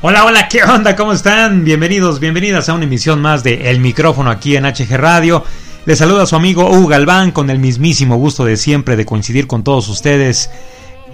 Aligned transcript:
Hola, 0.00 0.46
¿qué 0.48 0.62
onda? 0.62 0.94
¿Cómo 0.94 1.12
están? 1.12 1.64
Bienvenidos, 1.64 2.20
bienvenidas 2.20 2.68
a 2.68 2.74
una 2.74 2.84
emisión 2.84 3.20
más 3.20 3.42
de 3.42 3.68
El 3.68 3.80
Micrófono 3.80 4.30
aquí 4.30 4.54
en 4.54 4.64
HG 4.64 4.96
Radio. 4.96 5.44
Les 5.86 5.98
saluda 5.98 6.22
a 6.22 6.26
su 6.26 6.36
amigo 6.36 6.70
Hugo 6.70 6.86
Galván 6.86 7.32
con 7.32 7.50
el 7.50 7.58
mismísimo 7.58 8.14
gusto 8.14 8.44
de 8.44 8.56
siempre 8.56 8.94
de 8.94 9.04
coincidir 9.04 9.48
con 9.48 9.64
todos 9.64 9.88
ustedes 9.88 10.50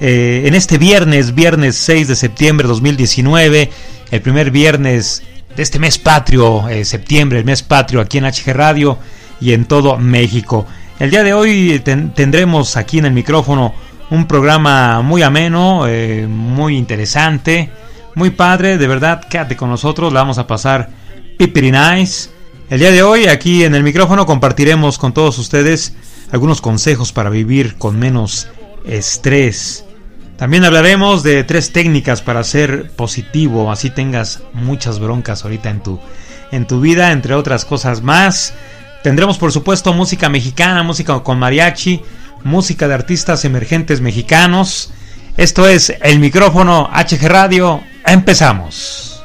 eh, 0.00 0.42
en 0.44 0.54
este 0.54 0.76
viernes, 0.76 1.34
viernes 1.34 1.76
6 1.76 2.08
de 2.08 2.14
septiembre 2.14 2.64
de 2.64 2.74
2019, 2.74 3.70
el 4.10 4.20
primer 4.20 4.50
viernes 4.50 5.22
de 5.56 5.62
este 5.62 5.78
mes 5.78 5.96
patrio, 5.96 6.68
eh, 6.68 6.84
septiembre, 6.84 7.38
el 7.38 7.46
mes 7.46 7.62
patrio 7.62 8.02
aquí 8.02 8.18
en 8.18 8.24
HG 8.24 8.52
Radio 8.52 8.98
y 9.40 9.54
en 9.54 9.64
todo 9.64 9.96
México. 9.96 10.66
El 10.98 11.08
día 11.08 11.22
de 11.22 11.32
hoy 11.32 11.80
tendremos 12.14 12.76
aquí 12.76 12.98
en 12.98 13.06
el 13.06 13.12
micrófono 13.14 13.72
un 14.10 14.26
programa 14.26 15.00
muy 15.00 15.22
ameno, 15.22 15.86
eh, 15.88 16.26
muy 16.28 16.76
interesante 16.76 17.70
muy 18.14 18.30
padre, 18.30 18.78
de 18.78 18.86
verdad, 18.86 19.24
quédate 19.28 19.56
con 19.56 19.70
nosotros, 19.70 20.12
la 20.12 20.20
vamos 20.20 20.38
a 20.38 20.46
pasar 20.46 20.90
pipiri 21.38 21.72
nice. 21.72 22.30
El 22.70 22.80
día 22.80 22.90
de 22.90 23.02
hoy 23.02 23.26
aquí 23.26 23.64
en 23.64 23.74
el 23.74 23.82
micrófono 23.82 24.26
compartiremos 24.26 24.98
con 24.98 25.12
todos 25.12 25.38
ustedes 25.38 25.94
algunos 26.30 26.60
consejos 26.60 27.12
para 27.12 27.30
vivir 27.30 27.76
con 27.76 27.98
menos 27.98 28.48
estrés. 28.86 29.84
También 30.36 30.64
hablaremos 30.64 31.22
de 31.22 31.44
tres 31.44 31.72
técnicas 31.72 32.22
para 32.22 32.42
ser 32.42 32.90
positivo, 32.92 33.70
así 33.70 33.90
tengas 33.90 34.42
muchas 34.52 34.98
broncas 34.98 35.44
ahorita 35.44 35.70
en 35.70 35.82
tu 35.82 36.00
en 36.50 36.66
tu 36.66 36.80
vida, 36.80 37.12
entre 37.12 37.34
otras 37.34 37.64
cosas 37.64 38.02
más. 38.02 38.54
Tendremos 39.02 39.38
por 39.38 39.52
supuesto 39.52 39.92
música 39.92 40.28
mexicana, 40.28 40.82
música 40.82 41.18
con 41.20 41.38
mariachi, 41.38 42.02
música 42.42 42.88
de 42.88 42.94
artistas 42.94 43.44
emergentes 43.44 44.00
mexicanos. 44.00 44.92
Esto 45.36 45.66
es 45.66 45.92
el 46.00 46.20
micrófono 46.20 46.88
HG 46.92 47.26
Radio 47.26 47.82
Empezamos. 48.06 49.20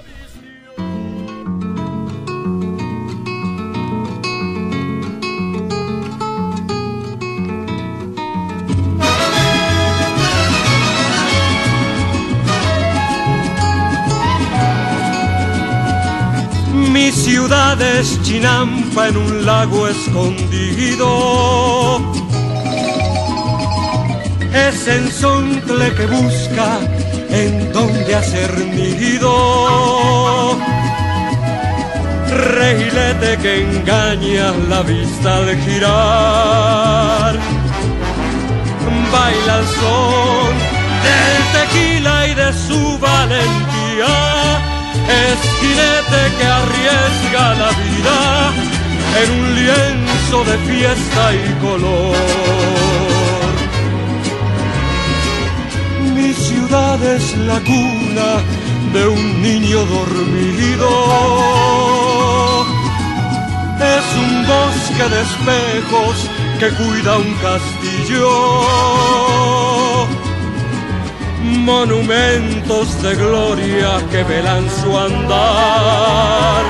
Mi 16.92 17.12
ciudad 17.12 17.80
es 17.80 18.20
Chinampa 18.24 19.10
en 19.10 19.18
un 19.18 19.46
lago 19.46 19.88
escondido. 19.88 21.08
Es 24.54 24.88
en 24.88 25.12
Soncle 25.12 25.94
que 25.94 26.06
busca 26.08 26.80
en 27.30 27.72
donde 27.72 28.16
hacer 28.16 28.52
nido. 28.66 30.58
Reilete 32.30 33.38
que 33.42 33.62
engaña 33.62 34.52
la 34.70 34.82
vista 34.82 35.38
al 35.38 35.56
girar. 35.62 37.40
Baila 39.12 39.60
el 39.60 39.66
son 39.66 40.54
del 41.06 41.42
tequila 41.56 42.16
y 42.28 42.34
de 42.36 42.54
su 42.54 43.00
valentía. 43.00 44.16
Esquinete 45.32 46.22
que 46.38 46.46
arriesga 46.46 47.46
la 47.56 47.72
vida 47.82 48.20
en 49.22 49.28
un 49.40 49.48
lienzo 49.56 50.38
de 50.44 50.56
fiesta 50.70 51.24
y 51.34 51.36
color. 51.62 52.79
Ciudad 56.70 57.04
es 57.04 57.36
la 57.38 57.60
cuna 57.62 58.44
de 58.94 59.08
un 59.08 59.42
niño 59.42 59.86
dormido. 59.86 60.90
Es 63.98 64.06
un 64.24 64.46
bosque 64.46 65.06
de 65.14 65.22
espejos 65.22 66.30
que 66.60 66.70
cuida 66.70 67.18
un 67.18 67.34
castillo. 67.46 68.30
Monumentos 71.42 73.02
de 73.02 73.16
gloria 73.16 73.90
que 74.12 74.24
velan 74.24 74.70
su 74.70 74.98
andar. 74.98 76.64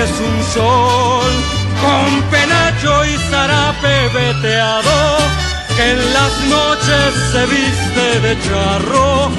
Es 0.00 0.10
un 0.28 0.42
sol 0.54 1.32
con 1.80 2.22
penacho 2.30 3.04
y 3.04 3.16
zarape 3.30 4.08
veteado 4.14 5.45
que 5.76 5.90
en 5.90 6.14
las 6.14 6.34
noches 6.46 7.14
se 7.32 7.46
viste 7.46 8.20
de 8.26 8.32
charro 8.46 9.30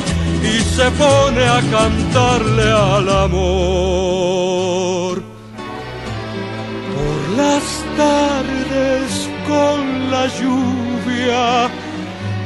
y 0.44 0.60
se 0.76 0.92
pone 0.92 1.44
a 1.44 1.62
cantarle 1.72 2.72
al 2.72 3.10
amor. 3.26 5.24
Por 6.94 7.18
las 7.42 7.66
tardes 8.04 9.10
con 9.48 10.12
la 10.12 10.24
lluvia 10.40 11.48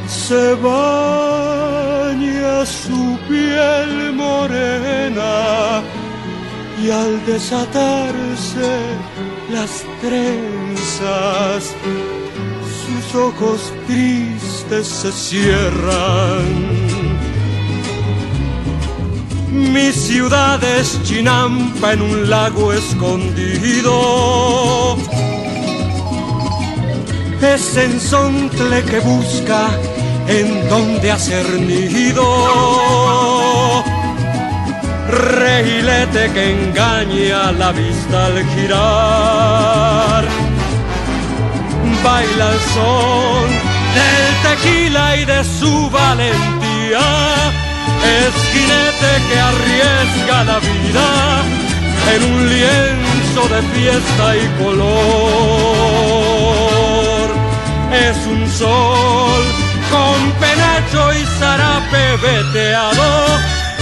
se 0.08 0.56
baña 0.56 2.66
su 2.66 3.20
piel 3.28 4.14
morena 4.14 5.82
y 6.82 6.90
al 6.90 7.26
desatarse 7.26 8.72
las 9.52 9.84
trenzas 10.02 11.76
ojos 13.16 13.74
tristes 13.88 14.88
se 14.88 15.12
cierran. 15.12 16.46
Mi 19.52 19.92
ciudad 19.92 20.64
es 20.64 21.02
Chinampa 21.04 21.94
en 21.94 22.02
un 22.02 22.30
lago 22.30 22.74
escondido. 22.74 23.96
Es 27.42 27.76
en 27.78 28.00
Sontle 28.00 28.84
que 28.84 29.00
busca 29.00 29.70
en 30.28 30.70
donde 30.70 31.12
hacer 31.12 31.50
nido. 31.60 32.24
Reilete 35.10 36.32
que 36.34 36.52
engaña 36.52 37.52
la 37.52 37.72
vista 37.72 38.28
al 38.28 38.46
girar 38.56 40.51
baila 42.04 42.52
el 42.52 42.60
son 42.74 43.50
del 43.98 44.34
tequila 44.46 45.06
y 45.18 45.26
de 45.26 45.44
su 45.44 45.90
valentía. 45.90 47.08
es 48.20 48.34
jinete 48.52 49.12
que 49.30 49.38
arriesga 49.40 50.38
la 50.44 50.60
vida 50.60 51.08
en 52.14 52.20
un 52.32 52.40
lienzo 52.50 53.42
de 53.54 53.62
fiesta 53.74 54.26
y 54.36 54.46
color. 54.64 54.92
Es 58.08 58.18
un 58.28 58.42
sol 58.50 59.44
con 59.92 60.18
penacho 60.40 61.02
y 61.14 61.22
zarape 61.40 62.06
veteado 62.28 63.10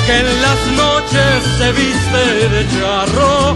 que 0.05 0.15
en 0.19 0.29
las 0.41 0.61
noches 0.83 1.35
se 1.57 1.67
viste 1.71 2.23
de 2.49 2.61
charro 2.75 3.55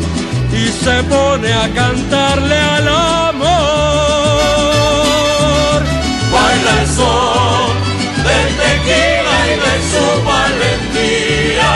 y 0.54 0.68
se 0.68 1.04
pone 1.04 1.52
a 1.52 1.68
cantarle 1.74 2.56
al 2.56 2.88
amor. 2.88 3.54
Baila 6.32 6.82
el 6.82 6.88
sol 6.88 7.74
del 8.28 8.48
tequila 8.62 9.38
y 9.48 9.56
de 9.66 9.76
su 9.92 10.06
valentía, 10.32 11.72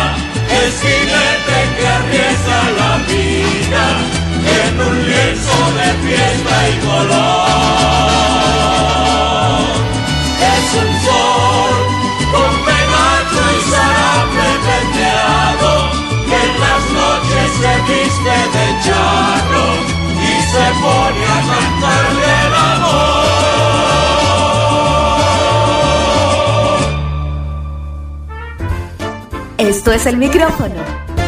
Esto 29.58 29.92
es 29.92 30.06
el 30.06 30.18
micrófono 30.18 30.76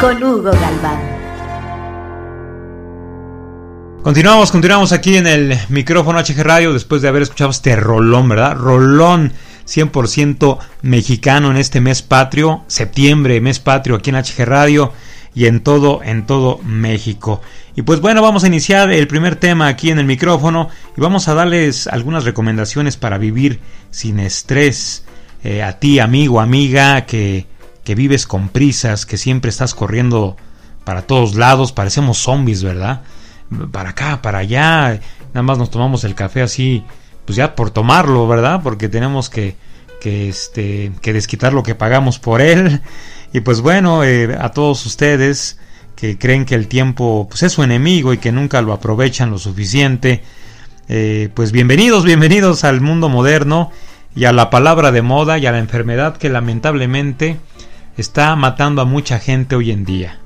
con 0.00 0.22
Hugo 0.22 0.50
Galván. 0.52 1.20
Continuamos, 4.02 4.50
continuamos 4.50 4.92
aquí 4.92 5.16
en 5.16 5.26
el 5.26 5.58
micrófono 5.68 6.20
HG 6.20 6.42
Radio 6.42 6.72
después 6.72 7.02
de 7.02 7.08
haber 7.08 7.22
escuchado 7.22 7.50
este 7.50 7.76
rolón, 7.76 8.28
¿verdad? 8.28 8.56
Rolón 8.56 9.32
100% 9.66 10.58
mexicano 10.82 11.50
en 11.50 11.58
este 11.58 11.80
mes 11.80 12.02
patrio, 12.02 12.64
septiembre, 12.66 13.40
mes 13.40 13.58
patrio 13.58 13.96
aquí 13.96 14.10
en 14.10 14.16
HG 14.16 14.44
Radio 14.46 14.92
y 15.34 15.46
en 15.46 15.60
todo, 15.60 16.02
en 16.02 16.26
todo 16.26 16.58
México. 16.64 17.40
Y 17.76 17.82
pues 17.82 18.00
bueno, 18.00 18.22
vamos 18.22 18.44
a 18.44 18.48
iniciar 18.48 18.90
el 18.90 19.06
primer 19.06 19.36
tema 19.36 19.68
aquí 19.68 19.90
en 19.90 19.98
el 19.98 20.06
micrófono 20.06 20.68
y 20.96 21.00
vamos 21.00 21.28
a 21.28 21.34
darles 21.34 21.86
algunas 21.86 22.24
recomendaciones 22.24 22.96
para 22.96 23.18
vivir 23.18 23.60
sin 23.90 24.18
estrés. 24.18 25.04
Eh, 25.42 25.62
a 25.62 25.78
ti, 25.78 26.00
amigo, 26.00 26.40
amiga, 26.40 27.06
que, 27.06 27.46
que 27.84 27.94
vives 27.94 28.26
con 28.26 28.48
prisas, 28.48 29.06
que 29.06 29.16
siempre 29.16 29.48
estás 29.48 29.74
corriendo 29.74 30.36
para 30.84 31.02
todos 31.02 31.34
lados, 31.34 31.72
parecemos 31.72 32.18
zombies, 32.18 32.62
¿verdad? 32.62 33.02
Para 33.72 33.90
acá, 33.90 34.22
para 34.22 34.38
allá, 34.38 35.00
nada 35.28 35.42
más 35.42 35.58
nos 35.58 35.70
tomamos 35.70 36.04
el 36.04 36.14
café 36.14 36.42
así, 36.42 36.84
pues 37.24 37.36
ya 37.36 37.54
por 37.54 37.70
tomarlo, 37.70 38.26
¿verdad? 38.26 38.60
Porque 38.62 38.88
tenemos 38.88 39.30
que, 39.30 39.56
que, 40.00 40.28
este, 40.28 40.92
que 41.00 41.12
desquitar 41.12 41.52
lo 41.52 41.62
que 41.62 41.74
pagamos 41.74 42.18
por 42.18 42.40
él. 42.40 42.80
Y 43.32 43.40
pues 43.40 43.60
bueno, 43.60 44.02
eh, 44.02 44.36
a 44.38 44.50
todos 44.50 44.84
ustedes 44.86 45.58
que 45.94 46.18
creen 46.18 46.44
que 46.44 46.56
el 46.56 46.66
tiempo 46.66 47.26
pues, 47.28 47.44
es 47.44 47.52
su 47.52 47.62
enemigo 47.62 48.12
y 48.12 48.18
que 48.18 48.32
nunca 48.32 48.60
lo 48.60 48.72
aprovechan 48.72 49.30
lo 49.30 49.38
suficiente, 49.38 50.22
eh, 50.88 51.28
pues 51.34 51.52
bienvenidos, 51.52 52.04
bienvenidos 52.04 52.64
al 52.64 52.80
mundo 52.80 53.08
moderno 53.08 53.70
y 54.16 54.24
a 54.24 54.32
la 54.32 54.50
palabra 54.50 54.90
de 54.90 55.02
moda 55.02 55.38
y 55.38 55.46
a 55.46 55.52
la 55.52 55.58
enfermedad 55.58 56.16
que 56.16 56.28
lamentablemente 56.28 57.36
está 57.96 58.34
matando 58.34 58.82
a 58.82 58.84
mucha 58.84 59.20
gente 59.20 59.54
hoy 59.54 59.70
en 59.70 59.84
día. 59.84 60.18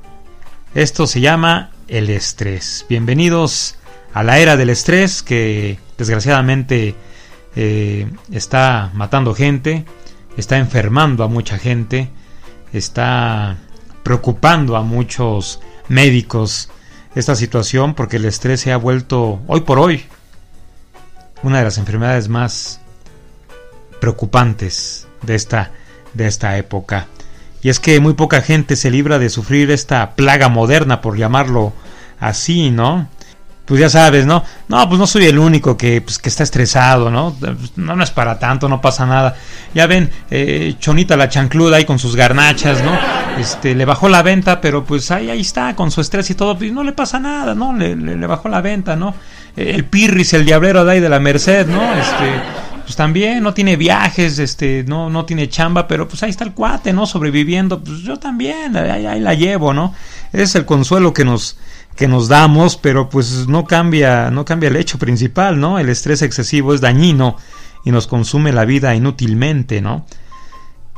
Esto 0.75 1.07
se 1.07 1.21
llama 1.21 1.71
el 1.89 2.09
estrés. 2.09 2.87
Bienvenidos 2.89 3.77
a 4.15 4.23
la 4.23 4.39
era 4.39 4.57
del 4.57 4.71
estrés 4.71 5.23
que 5.23 5.79
desgraciadamente 5.99 6.95
eh, 7.55 8.09
está 8.33 8.91
matando 8.95 9.35
gente, 9.35 9.85
está 10.39 10.57
enfermando 10.57 11.23
a 11.23 11.29
mucha 11.29 11.59
gente, 11.59 12.09
está 12.79 13.57
preocupando 14.03 14.77
a 14.77 14.83
muchos 14.83 15.61
médicos 15.89 16.71
esta 17.15 17.35
situación 17.35 17.95
porque 17.95 18.17
el 18.17 18.25
estrés 18.25 18.61
se 18.61 18.73
ha 18.73 18.77
vuelto 18.77 19.41
hoy 19.47 19.61
por 19.61 19.79
hoy 19.79 20.05
una 21.43 21.59
de 21.59 21.65
las 21.65 21.79
enfermedades 21.79 22.29
más 22.29 22.81
preocupantes 24.01 25.07
de 25.23 25.35
esta, 25.35 25.71
de 26.15 26.27
esta 26.27 26.57
época. 26.57 27.07
Y 27.63 27.69
es 27.69 27.81
que 27.81 28.01
muy 28.01 28.15
poca 28.15 28.43
gente 28.43 28.77
se 28.77 28.91
libra 28.91 29.19
de 29.19 29.31
sufrir 29.31 29.71
esta 29.71 30.15
plaga 30.17 30.49
moderna, 30.49 31.01
por 31.01 31.17
llamarlo 31.17 31.73
así, 32.19 32.71
¿no? 32.71 33.09
Pues 33.65 33.81
ya 33.81 33.89
sabes, 33.89 34.27
¿no? 34.27 34.45
No, 34.69 34.89
pues 34.89 34.99
no 34.99 35.07
soy 35.07 35.25
el 35.25 35.39
único 35.39 35.77
que, 35.77 36.03
pues, 36.03 36.19
que 36.19 36.29
está 36.29 36.43
estresado, 36.43 37.11
¿no? 37.11 37.35
¿no? 37.77 38.03
Es 38.03 38.11
para 38.11 38.39
tanto, 38.39 38.69
no 38.69 38.83
pasa 38.83 39.07
nada. 39.07 39.37
Ya 39.75 39.87
ven, 39.87 40.11
eh, 40.31 40.75
Chonita 40.79 41.17
la 41.17 41.31
chancluda 41.31 41.79
ahí 41.79 41.87
con 41.87 41.99
sus 41.99 42.15
garnachas, 42.15 42.83
¿no? 42.85 42.93
Este, 43.39 43.75
le 43.75 43.87
bajó 43.87 44.11
la 44.11 44.23
venta, 44.23 44.61
pero 44.61 44.85
pues 44.85 45.11
ahí, 45.11 45.31
ahí 45.31 45.41
está, 45.41 45.75
con 45.75 45.91
su 45.91 46.03
estrés 46.03 46.29
y 46.29 46.35
todo, 46.35 46.59
pues 46.59 46.73
no 46.73 46.85
le 46.85 46.93
pasa 46.93 47.19
nada, 47.19 47.55
¿no? 47.55 47.73
Le, 47.73 47.97
le, 47.97 48.27
bajó 48.27 48.51
la 48.51 48.61
venta, 48.61 48.97
¿no? 48.97 49.15
El 49.57 49.85
Pirris, 49.85 50.35
el 50.35 50.45
diablero 50.45 50.85
de 50.85 50.93
ahí 50.93 51.01
de 51.01 51.09
la 51.09 51.19
Merced, 51.19 51.67
¿no? 51.67 51.95
Este, 51.95 52.43
pues 52.85 52.97
también 52.97 53.43
no 53.43 53.55
tiene 53.55 53.77
viajes, 53.77 54.39
este, 54.39 54.85
no, 54.87 55.09
no 55.09 55.25
tiene 55.25 55.49
chamba, 55.49 55.89
pero 55.89 56.07
pues 56.07 56.23
ahí 56.23 56.31
está 56.31 56.45
el 56.45 56.53
cuate, 56.53 56.93
¿no? 56.93 57.07
Sobreviviendo, 57.07 57.83
pues 57.83 58.01
yo 58.01 58.19
también, 58.19 58.77
ahí, 58.77 59.07
ahí 59.07 59.21
la 59.21 59.33
llevo, 59.33 59.73
¿no? 59.73 59.95
Es 60.35 60.55
el 60.55 60.67
consuelo 60.67 61.15
que 61.15 61.25
nos, 61.25 61.57
que 61.97 62.09
nos 62.09 62.29
damos, 62.29 62.77
pero 62.77 63.09
pues 63.09 63.47
no 63.47 63.65
cambia, 63.65 64.31
no 64.31 64.45
cambia 64.45 64.69
el 64.69 64.77
hecho 64.77 64.99
principal, 64.99 65.61
¿no? 65.61 65.79
El 65.79 65.89
estrés 65.89 66.23
excesivo 66.23 66.75
es 66.75 66.81
dañino 66.81 67.37
y 67.85 67.91
nos 67.91 68.07
consume 68.07 68.53
la 68.53 68.65
vida 68.65 68.95
inútilmente, 68.95 69.81
¿no? 69.81 70.05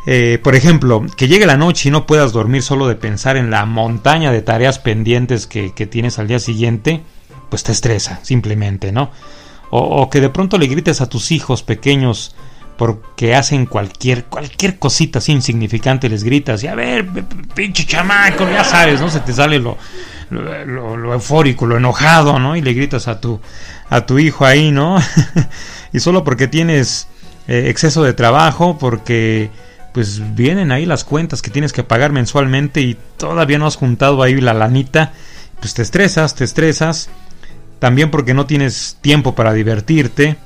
Eh, 0.06 0.38
por 0.43 0.54
ejemplo, 0.54 1.04
que 1.16 1.28
llegue 1.28 1.46
la 1.46 1.56
noche 1.56 1.88
y 1.88 1.93
no 1.93 2.06
puedas 2.06 2.32
dormir 2.32 2.62
solo 2.62 2.87
de 2.87 2.94
pensar 2.94 3.37
en 3.37 3.50
la 3.50 3.66
montaña 3.66 4.31
de 4.31 4.40
tareas 4.40 4.78
pendientes 4.78 5.46
que, 5.46 5.75
que 5.75 5.87
tienes 5.87 6.19
al 6.19 6.28
día 6.28 6.38
siguiente, 6.38 7.02
pues 7.50 7.64
te 7.64 7.72
estresa, 7.72 8.20
simplemente, 8.22 8.92
¿no? 8.92 9.10
O, 9.70 9.81
o, 9.81 10.10
que 10.10 10.20
de 10.20 10.31
pronto 10.31 10.58
le 10.58 10.69
grites 10.69 11.00
a 11.00 11.08
tus 11.08 11.32
hijos 11.32 11.64
pequeños 11.64 12.37
porque 12.76 13.34
hacen 13.34 13.66
cualquier 13.66 14.26
cualquier 14.26 14.78
cosita 14.78 15.19
así 15.19 15.32
insignificante 15.32 16.08
les 16.08 16.22
gritas 16.22 16.62
y 16.62 16.66
a 16.66 16.75
ver 16.75 17.06
pinche 17.54 17.87
chamaco 17.87 18.44
ya 18.44 18.64
sabes 18.64 19.00
no 19.00 19.08
se 19.08 19.20
te 19.20 19.32
sale 19.32 19.59
lo, 19.59 19.78
lo, 20.30 21.12
eufórico 21.12 21.66
lo 21.66 21.76
enojado 21.76 22.38
no 22.38 22.56
y 22.56 22.62
le 22.62 22.75
gritas 22.75 23.09
a 23.09 23.21
tu 23.21 23.40
a 23.88 24.06
tu 24.06 24.18
hijo 24.18 24.45
ahí 24.45 24.73
no 24.73 24.99
y 25.92 26.00
solo 26.00 26.25
porque 26.25 26.49
tienes 26.49 27.09
eh, 27.49 27.66
exceso 27.68 28.02
de 28.02 28.12
trabajo 28.12 28.76
porque 28.78 29.50
pues 29.92 30.35
vienen 30.35 30.73
ahí 30.73 30.85
las 30.85 31.04
cuentas 31.04 31.42
que 31.42 31.50
tienes 31.50 31.73
que 31.73 31.85
pagar 31.85 32.12
mensualmente 32.12 32.80
y 32.80 32.97
todavía 33.16 33.59
no 33.59 33.66
has 33.66 33.76
juntado 33.76 34.23
ahí 34.23 34.40
la 34.40 34.54
lanita 34.54 35.12
pues 35.61 35.75
te 35.75 35.83
estresas 35.83 36.35
te 36.35 36.45
estresas 36.45 37.09
también 37.78 38.11
porque 38.11 38.35
no 38.35 38.47
tienes 38.47 38.99
tiempo 39.00 39.35
para 39.35 39.52
divertirte, 39.52 40.37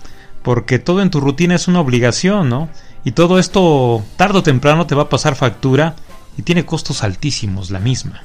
porque 0.42 0.78
todo 0.78 1.02
en 1.02 1.10
tu 1.10 1.20
rutina 1.20 1.54
es 1.54 1.68
una 1.68 1.80
obligación, 1.80 2.48
¿no? 2.48 2.68
Y 3.04 3.12
todo 3.12 3.38
esto 3.38 4.04
tarde 4.16 4.38
o 4.38 4.42
temprano 4.42 4.86
te 4.86 4.94
va 4.94 5.04
a 5.04 5.08
pasar 5.08 5.36
factura 5.36 5.94
y 6.36 6.42
tiene 6.42 6.66
costos 6.66 7.02
altísimos 7.02 7.70
la 7.70 7.78
misma. 7.78 8.24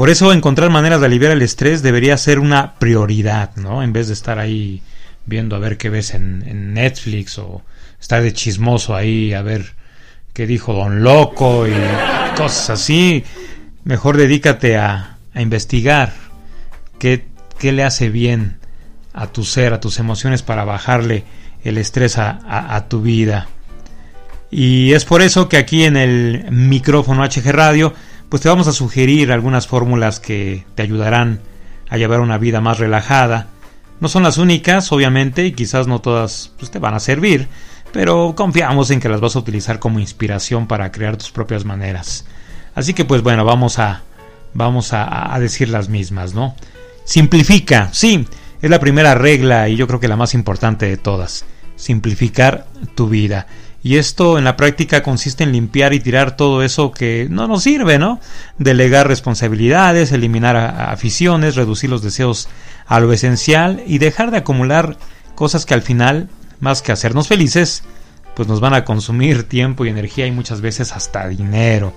Por 0.00 0.08
eso 0.08 0.32
encontrar 0.32 0.70
maneras 0.70 1.00
de 1.00 1.04
aliviar 1.04 1.32
el 1.32 1.42
estrés 1.42 1.82
debería 1.82 2.16
ser 2.16 2.38
una 2.38 2.76
prioridad, 2.76 3.54
¿no? 3.56 3.82
En 3.82 3.92
vez 3.92 4.06
de 4.06 4.14
estar 4.14 4.38
ahí 4.38 4.80
viendo 5.26 5.54
a 5.54 5.58
ver 5.58 5.76
qué 5.76 5.90
ves 5.90 6.14
en, 6.14 6.72
Netflix 6.72 7.38
o 7.38 7.60
estar 8.00 8.22
de 8.22 8.32
chismoso 8.32 8.96
ahí 8.96 9.34
a 9.34 9.42
ver 9.42 9.74
qué 10.32 10.46
dijo 10.46 10.72
Don 10.72 11.02
Loco 11.02 11.68
y 11.68 11.74
cosas 12.34 12.70
así. 12.70 13.24
Mejor 13.84 14.16
dedícate 14.16 14.78
a, 14.78 15.18
a 15.34 15.42
investigar 15.42 16.14
qué 16.98 17.26
qué 17.58 17.70
le 17.72 17.84
hace 17.84 18.08
bien 18.08 18.56
a 19.12 19.26
tu 19.26 19.44
ser, 19.44 19.74
a 19.74 19.80
tus 19.80 19.98
emociones 19.98 20.42
para 20.42 20.64
bajarle 20.64 21.24
el 21.62 21.76
estrés 21.76 22.16
a, 22.16 22.40
a, 22.74 22.88
tu 22.88 23.02
vida. 23.02 23.48
Y 24.50 24.94
es 24.94 25.04
por 25.04 25.20
eso 25.20 25.50
que 25.50 25.58
aquí 25.58 25.84
en 25.84 25.98
el 25.98 26.46
micrófono 26.50 27.22
HG 27.22 27.52
Radio, 27.52 27.92
pues 28.30 28.42
te 28.42 28.48
vamos 28.48 28.68
a 28.68 28.72
sugerir 28.72 29.32
algunas 29.32 29.66
fórmulas 29.66 30.20
que 30.20 30.64
te 30.76 30.82
ayudarán 30.82 31.40
a 31.88 31.98
llevar 31.98 32.20
una 32.20 32.38
vida 32.38 32.60
más 32.60 32.78
relajada. 32.78 33.48
No 33.98 34.08
son 34.08 34.22
las 34.22 34.38
únicas, 34.38 34.90
obviamente, 34.92 35.44
y 35.44 35.52
quizás 35.52 35.88
no 35.88 36.00
todas 36.00 36.52
pues, 36.58 36.70
te 36.70 36.78
van 36.78 36.94
a 36.94 37.00
servir, 37.00 37.48
pero 37.92 38.34
confiamos 38.36 38.90
en 38.92 39.00
que 39.00 39.08
las 39.08 39.20
vas 39.20 39.34
a 39.34 39.40
utilizar 39.40 39.80
como 39.80 39.98
inspiración 39.98 40.68
para 40.68 40.92
crear 40.92 41.16
tus 41.16 41.32
propias 41.32 41.64
maneras. 41.64 42.24
Así 42.74 42.94
que 42.94 43.04
pues 43.04 43.20
bueno, 43.22 43.44
vamos 43.44 43.80
a 43.80 44.02
vamos 44.54 44.92
a, 44.92 45.34
a 45.34 45.40
decir 45.40 45.68
las 45.68 45.88
mismas, 45.88 46.32
¿no? 46.32 46.54
Simplifica, 47.04 47.90
sí, 47.92 48.26
es 48.62 48.70
la 48.70 48.78
primera 48.78 49.14
regla 49.16 49.68
y 49.68 49.76
yo 49.76 49.88
creo 49.88 49.98
que 49.98 50.08
la 50.08 50.16
más 50.16 50.34
importante 50.34 50.86
de 50.86 50.96
todas. 50.96 51.44
Simplificar 51.74 52.66
tu 52.94 53.08
vida. 53.08 53.48
Y 53.82 53.96
esto 53.96 54.36
en 54.36 54.44
la 54.44 54.56
práctica 54.56 55.02
consiste 55.02 55.44
en 55.44 55.52
limpiar 55.52 55.94
y 55.94 56.00
tirar 56.00 56.36
todo 56.36 56.62
eso 56.62 56.92
que 56.92 57.28
no 57.30 57.48
nos 57.48 57.62
sirve, 57.62 57.98
¿no? 57.98 58.20
Delegar 58.58 59.08
responsabilidades, 59.08 60.12
eliminar 60.12 60.56
aficiones, 60.56 61.56
reducir 61.56 61.88
los 61.88 62.02
deseos 62.02 62.48
a 62.86 63.00
lo 63.00 63.12
esencial 63.12 63.82
y 63.86 63.98
dejar 63.98 64.30
de 64.30 64.38
acumular 64.38 64.98
cosas 65.34 65.64
que 65.64 65.72
al 65.72 65.82
final, 65.82 66.28
más 66.60 66.82
que 66.82 66.92
hacernos 66.92 67.28
felices, 67.28 67.82
pues 68.34 68.48
nos 68.48 68.60
van 68.60 68.74
a 68.74 68.84
consumir 68.84 69.44
tiempo 69.48 69.86
y 69.86 69.88
energía 69.88 70.26
y 70.26 70.30
muchas 70.30 70.60
veces 70.60 70.92
hasta 70.92 71.26
dinero. 71.28 71.94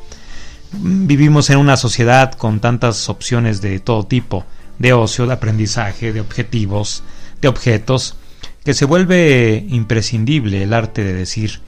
Vivimos 0.71 1.49
en 1.49 1.57
una 1.57 1.75
sociedad 1.75 2.31
con 2.31 2.61
tantas 2.61 3.09
opciones 3.09 3.61
de 3.61 3.79
todo 3.79 4.05
tipo, 4.05 4.45
de 4.79 4.93
ocio, 4.93 5.27
de 5.27 5.33
aprendizaje, 5.33 6.13
de 6.13 6.21
objetivos, 6.21 7.03
de 7.41 7.49
objetos, 7.49 8.15
que 8.63 8.73
se 8.73 8.85
vuelve 8.85 9.65
imprescindible 9.67 10.63
el 10.63 10.73
arte 10.73 11.03
de 11.03 11.13
decir 11.13 11.59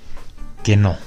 que 0.65 0.75
no. 0.75 0.98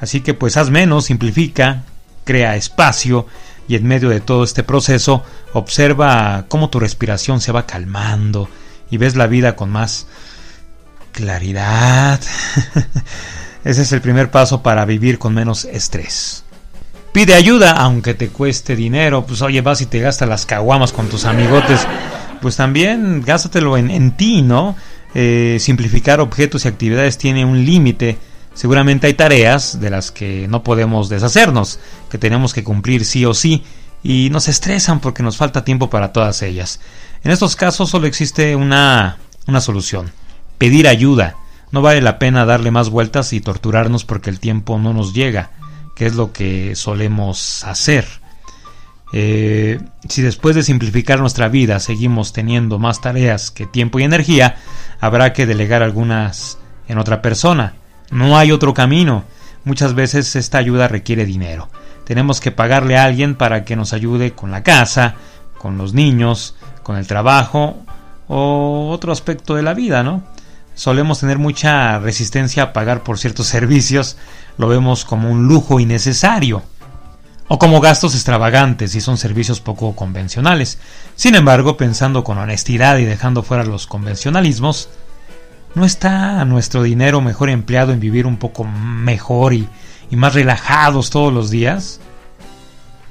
Así 0.00 0.22
que 0.22 0.32
pues 0.32 0.56
haz 0.56 0.70
menos, 0.70 1.04
simplifica, 1.04 1.82
crea 2.24 2.56
espacio 2.56 3.26
y 3.68 3.76
en 3.76 3.86
medio 3.86 4.08
de 4.08 4.20
todo 4.20 4.44
este 4.44 4.62
proceso 4.62 5.22
observa 5.52 6.46
cómo 6.48 6.70
tu 6.70 6.80
respiración 6.80 7.40
se 7.42 7.52
va 7.52 7.66
calmando 7.66 8.48
y 8.90 8.96
ves 8.96 9.14
la 9.14 9.26
vida 9.26 9.56
con 9.56 9.70
más 9.70 10.06
claridad. 11.12 12.18
Ese 13.64 13.82
es 13.82 13.92
el 13.92 14.00
primer 14.00 14.30
paso 14.30 14.62
para 14.62 14.86
vivir 14.86 15.18
con 15.18 15.34
menos 15.34 15.66
estrés. 15.66 16.42
Pide 17.12 17.34
ayuda, 17.34 17.72
aunque 17.72 18.14
te 18.14 18.28
cueste 18.28 18.74
dinero. 18.74 19.26
Pues 19.26 19.42
oye, 19.42 19.60
vas 19.60 19.82
y 19.82 19.86
te 19.86 20.00
gastas 20.00 20.30
las 20.30 20.46
caguamas 20.46 20.92
con 20.92 21.08
tus 21.08 21.26
amigotes. 21.26 21.86
Pues 22.40 22.56
también 22.56 23.22
gástatelo 23.22 23.76
en, 23.76 24.16
ti, 24.16 24.40
¿no? 24.40 24.76
Eh, 25.14 25.58
simplificar 25.60 26.20
objetos 26.20 26.64
y 26.64 26.68
actividades 26.68 27.18
tiene 27.18 27.44
un 27.44 27.66
límite. 27.66 28.18
Seguramente 28.54 29.06
hay 29.06 29.14
tareas 29.14 29.80
de 29.80 29.90
las 29.90 30.10
que 30.10 30.46
no 30.48 30.62
podemos 30.62 31.08
deshacernos, 31.08 31.78
que 32.10 32.18
tenemos 32.18 32.52
que 32.52 32.64
cumplir 32.64 33.04
sí 33.04 33.24
o 33.24 33.34
sí, 33.34 33.64
y 34.02 34.30
nos 34.30 34.48
estresan 34.48 35.00
porque 35.00 35.22
nos 35.22 35.36
falta 35.36 35.64
tiempo 35.64 35.88
para 35.88 36.12
todas 36.12 36.42
ellas. 36.42 36.80
En 37.24 37.30
estos 37.30 37.56
casos 37.56 37.90
solo 37.90 38.06
existe 38.06 38.56
una, 38.56 39.18
una 39.46 39.60
solución, 39.60 40.12
pedir 40.58 40.88
ayuda. 40.88 41.36
No 41.70 41.80
vale 41.80 42.02
la 42.02 42.18
pena 42.18 42.44
darle 42.44 42.70
más 42.70 42.90
vueltas 42.90 43.32
y 43.32 43.40
torturarnos 43.40 44.04
porque 44.04 44.28
el 44.28 44.40
tiempo 44.40 44.78
no 44.78 44.92
nos 44.92 45.14
llega, 45.14 45.50
que 45.96 46.06
es 46.06 46.14
lo 46.14 46.32
que 46.32 46.76
solemos 46.76 47.64
hacer. 47.64 48.06
Eh, 49.14 49.78
si 50.08 50.22
después 50.22 50.56
de 50.56 50.62
simplificar 50.62 51.20
nuestra 51.20 51.48
vida 51.48 51.80
seguimos 51.80 52.32
teniendo 52.32 52.78
más 52.78 53.02
tareas 53.02 53.50
que 53.50 53.66
tiempo 53.66 54.00
y 54.00 54.04
energía, 54.04 54.56
habrá 55.00 55.32
que 55.32 55.46
delegar 55.46 55.82
algunas 55.82 56.58
en 56.88 56.98
otra 56.98 57.22
persona. 57.22 57.74
No 58.12 58.36
hay 58.36 58.52
otro 58.52 58.74
camino. 58.74 59.24
Muchas 59.64 59.94
veces 59.94 60.36
esta 60.36 60.58
ayuda 60.58 60.86
requiere 60.86 61.24
dinero. 61.24 61.68
Tenemos 62.04 62.40
que 62.40 62.50
pagarle 62.52 62.96
a 62.96 63.04
alguien 63.04 63.34
para 63.34 63.64
que 63.64 63.74
nos 63.74 63.92
ayude 63.92 64.32
con 64.32 64.50
la 64.50 64.62
casa, 64.62 65.14
con 65.58 65.78
los 65.78 65.94
niños, 65.94 66.54
con 66.82 66.96
el 66.96 67.06
trabajo 67.06 67.76
o 68.28 68.90
otro 68.90 69.12
aspecto 69.12 69.54
de 69.54 69.62
la 69.62 69.72
vida, 69.72 70.02
¿no? 70.02 70.22
Solemos 70.74 71.20
tener 71.20 71.38
mucha 71.38 71.98
resistencia 71.98 72.62
a 72.64 72.72
pagar 72.72 73.02
por 73.02 73.18
ciertos 73.18 73.46
servicios, 73.56 74.16
lo 74.58 74.68
vemos 74.68 75.04
como 75.04 75.30
un 75.30 75.48
lujo 75.48 75.80
innecesario 75.80 76.62
o 77.48 77.58
como 77.58 77.80
gastos 77.80 78.14
extravagantes 78.14 78.92
si 78.92 79.00
son 79.00 79.16
servicios 79.16 79.60
poco 79.60 79.94
convencionales. 79.96 80.78
Sin 81.16 81.34
embargo, 81.34 81.76
pensando 81.76 82.24
con 82.24 82.38
honestidad 82.38 82.98
y 82.98 83.04
dejando 83.04 83.42
fuera 83.42 83.64
los 83.64 83.86
convencionalismos, 83.86 84.88
¿no 85.74 85.84
está 85.84 86.44
nuestro 86.44 86.82
dinero 86.82 87.20
mejor 87.20 87.50
empleado 87.50 87.92
en 87.92 88.00
vivir 88.00 88.26
un 88.26 88.36
poco 88.36 88.64
mejor 88.64 89.54
y, 89.54 89.68
y 90.10 90.16
más 90.16 90.34
relajados 90.34 91.10
todos 91.10 91.32
los 91.32 91.50
días? 91.50 92.00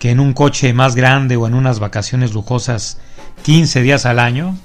que 0.02 0.10
en 0.10 0.20
un 0.20 0.34
coche 0.34 0.74
más 0.74 0.96
grande 0.96 1.36
o 1.36 1.46
en 1.46 1.54
unas 1.54 1.78
vacaciones 1.78 2.34
lujosas 2.34 2.98
15 3.44 3.84
días 3.84 4.08
al 4.08 4.18
año? 4.18 4.58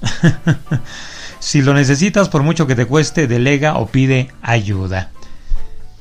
si 1.40 1.60
lo 1.60 1.74
necesitas 1.74 2.30
por 2.30 2.42
mucho 2.42 2.66
que 2.66 2.74
te 2.74 2.86
cueste, 2.86 3.26
delega 3.26 3.76
o 3.76 3.86
pide 3.86 4.32
ayuda. 4.40 5.10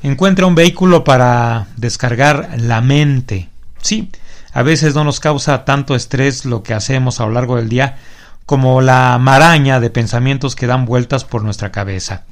Encuentra 0.03 0.45
un 0.45 0.55
vehículo 0.55 1.03
para 1.03 1.67
descargar 1.75 2.51
la 2.59 2.79
mente. 2.79 3.49
Sí, 3.81 4.09
a 4.53 4.63
veces 4.63 4.95
no 4.95 5.03
nos 5.03 5.19
causa 5.19 5.65
tanto 5.65 5.95
estrés 5.95 6.45
lo 6.45 6.63
que 6.63 6.73
hacemos 6.73 7.19
a 7.19 7.25
lo 7.25 7.33
largo 7.33 7.57
del 7.57 7.67
día 7.67 7.97
como 8.45 8.81
la 8.81 9.17
maraña 9.19 9.79
de 9.79 9.89
pensamientos 9.89 10.55
que 10.55 10.67
dan 10.67 10.85
vueltas 10.85 11.23
por 11.23 11.43
nuestra 11.43 11.71
cabeza. 11.71 12.23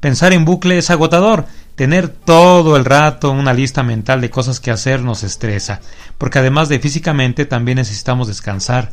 Pensar 0.00 0.32
en 0.32 0.44
bucle 0.44 0.78
es 0.78 0.90
agotador. 0.90 1.46
Tener 1.74 2.08
todo 2.08 2.76
el 2.76 2.84
rato 2.84 3.30
una 3.30 3.52
lista 3.52 3.82
mental 3.82 4.20
de 4.20 4.30
cosas 4.30 4.60
que 4.60 4.70
hacer 4.70 5.02
nos 5.02 5.22
estresa, 5.22 5.80
porque 6.16 6.38
además 6.38 6.68
de 6.68 6.78
físicamente 6.78 7.44
también 7.44 7.76
necesitamos 7.76 8.28
descansar 8.28 8.92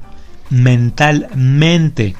mentalmente. 0.50 2.15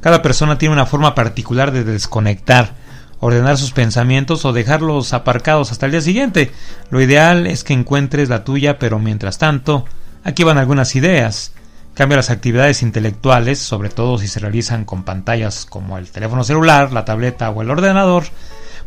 Cada 0.00 0.22
persona 0.22 0.56
tiene 0.56 0.72
una 0.72 0.86
forma 0.86 1.14
particular 1.14 1.72
de 1.72 1.84
desconectar 1.84 2.74
ordenar 3.20 3.56
sus 3.56 3.72
pensamientos 3.72 4.44
o 4.44 4.52
dejarlos 4.52 5.12
aparcados 5.12 5.72
hasta 5.72 5.86
el 5.86 5.92
día 5.92 6.00
siguiente. 6.00 6.50
Lo 6.90 7.00
ideal 7.00 7.46
es 7.46 7.64
que 7.64 7.72
encuentres 7.72 8.28
la 8.28 8.44
tuya, 8.44 8.78
pero 8.78 8.98
mientras 8.98 9.38
tanto, 9.38 9.84
aquí 10.24 10.44
van 10.44 10.58
algunas 10.58 10.94
ideas. 10.96 11.52
Cambia 11.96 12.16
las 12.16 12.28
actividades 12.28 12.82
intelectuales, 12.82 13.58
sobre 13.58 13.88
todo 13.88 14.18
si 14.18 14.28
se 14.28 14.38
realizan 14.38 14.84
con 14.84 15.02
pantallas 15.02 15.64
como 15.64 15.96
el 15.96 16.10
teléfono 16.10 16.44
celular, 16.44 16.92
la 16.92 17.06
tableta 17.06 17.48
o 17.48 17.62
el 17.62 17.70
ordenador, 17.70 18.24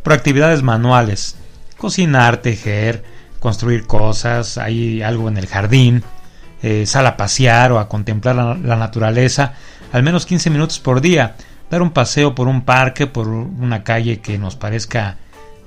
por 0.03 0.13
actividades 0.13 0.61
manuales. 0.61 1.35
Cocinar, 1.75 2.37
tejer, 2.37 3.03
construir 3.39 3.87
cosas, 3.87 4.59
hay 4.59 5.01
algo 5.01 5.27
en 5.27 5.37
el 5.37 5.47
jardín, 5.47 6.03
eh, 6.61 6.85
sal 6.85 7.07
a 7.07 7.17
pasear 7.17 7.71
o 7.71 7.79
a 7.79 7.89
contemplar 7.89 8.35
la, 8.35 8.53
la 8.53 8.75
naturaleza, 8.75 9.53
al 9.91 10.03
menos 10.03 10.27
15 10.27 10.51
minutos 10.51 10.77
por 10.77 11.01
día 11.01 11.35
dar 11.71 11.81
un 11.81 11.89
paseo 11.89 12.35
por 12.35 12.47
un 12.47 12.61
parque, 12.61 13.07
por 13.07 13.27
una 13.27 13.83
calle 13.83 14.19
que 14.19 14.37
nos 14.37 14.55
parezca 14.55 15.17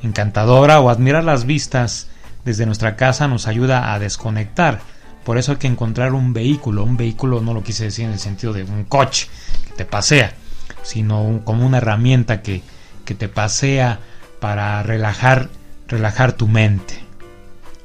encantadora 0.01 0.79
o 0.79 0.91
admirar 0.91 1.25
las 1.25 1.45
vistas 1.45 2.09
desde 2.45 2.67
nuestra 2.67 2.95
casa 2.95 3.27
nos 3.27 3.49
ayuda 3.49 3.93
a 3.93 3.99
desconectar. 3.99 4.81
Por 5.25 5.39
eso 5.39 5.53
hay 5.53 5.59
que 5.59 5.67
encontrar 5.67 6.15
un 6.15 6.33
vehículo. 6.33 6.85
Un 6.85 6.97
vehículo 6.97 7.41
no 7.41 7.55
lo 7.55 7.63
quise 7.63 7.85
decir 7.85 8.07
en 8.07 8.13
el 8.13 8.19
sentido 8.19 8.53
de 8.53 8.65
un 8.65 8.85
coche 8.85 9.29
que 9.69 9.75
te 9.75 9.85
pasea, 9.85 10.35
sino 10.83 11.41
como 11.45 11.65
una 11.67 11.79
herramienta 11.79 12.43
que, 12.43 12.63
que 13.05 13.15
te 13.15 13.29
pasea 13.29 14.01
para 14.41 14.83
relajar, 14.83 15.49
relajar 15.87 16.33
tu 16.33 16.49
mente. 16.49 17.05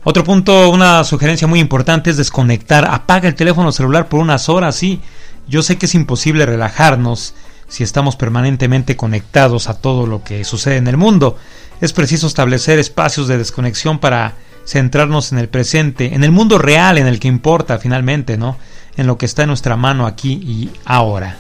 Otro 0.04 0.24
punto, 0.24 0.70
una 0.70 1.04
sugerencia 1.04 1.48
muy 1.48 1.60
importante 1.60 2.10
es 2.10 2.18
desconectar. 2.18 2.86
Apaga 2.86 3.28
el 3.28 3.36
teléfono 3.36 3.72
celular 3.72 4.08
por 4.08 4.22
unas 4.22 4.50
horas, 4.50 4.76
sí. 4.76 5.02
Yo 5.48 5.62
sé 5.62 5.78
que 5.78 5.86
es 5.86 5.96
imposible 5.96 6.46
relajarnos 6.46 7.34
si 7.68 7.84
estamos 7.84 8.16
permanentemente 8.16 8.96
conectados 8.96 9.68
a 9.70 9.76
todo 9.76 10.08
lo 10.08 10.24
que 10.24 10.44
sucede 10.46 10.78
en 10.78 10.88
el 10.88 10.98
mundo. 10.98 11.38
Es 11.82 11.94
preciso 11.94 12.28
establecer 12.28 12.80
espacios 12.80 13.28
de 13.28 13.38
desconexión 13.38 14.00
para 14.00 14.36
centrarnos 14.68 15.32
en 15.32 15.40
el 15.40 15.48
presente, 15.48 16.14
en 16.14 16.24
el 16.24 16.32
mundo 16.32 16.58
real, 16.58 16.98
en 16.98 17.08
el 17.08 17.20
que 17.20 17.30
importa 17.30 17.80
finalmente, 17.80 18.38
¿no? 18.38 18.58
En 18.98 19.08
lo 19.08 19.18
que 19.18 19.26
está 19.26 19.44
en 19.44 19.48
nuestra 19.48 19.78
mano 19.78 20.06
aquí 20.06 20.34
y 20.34 20.70
ahora. 20.86 21.38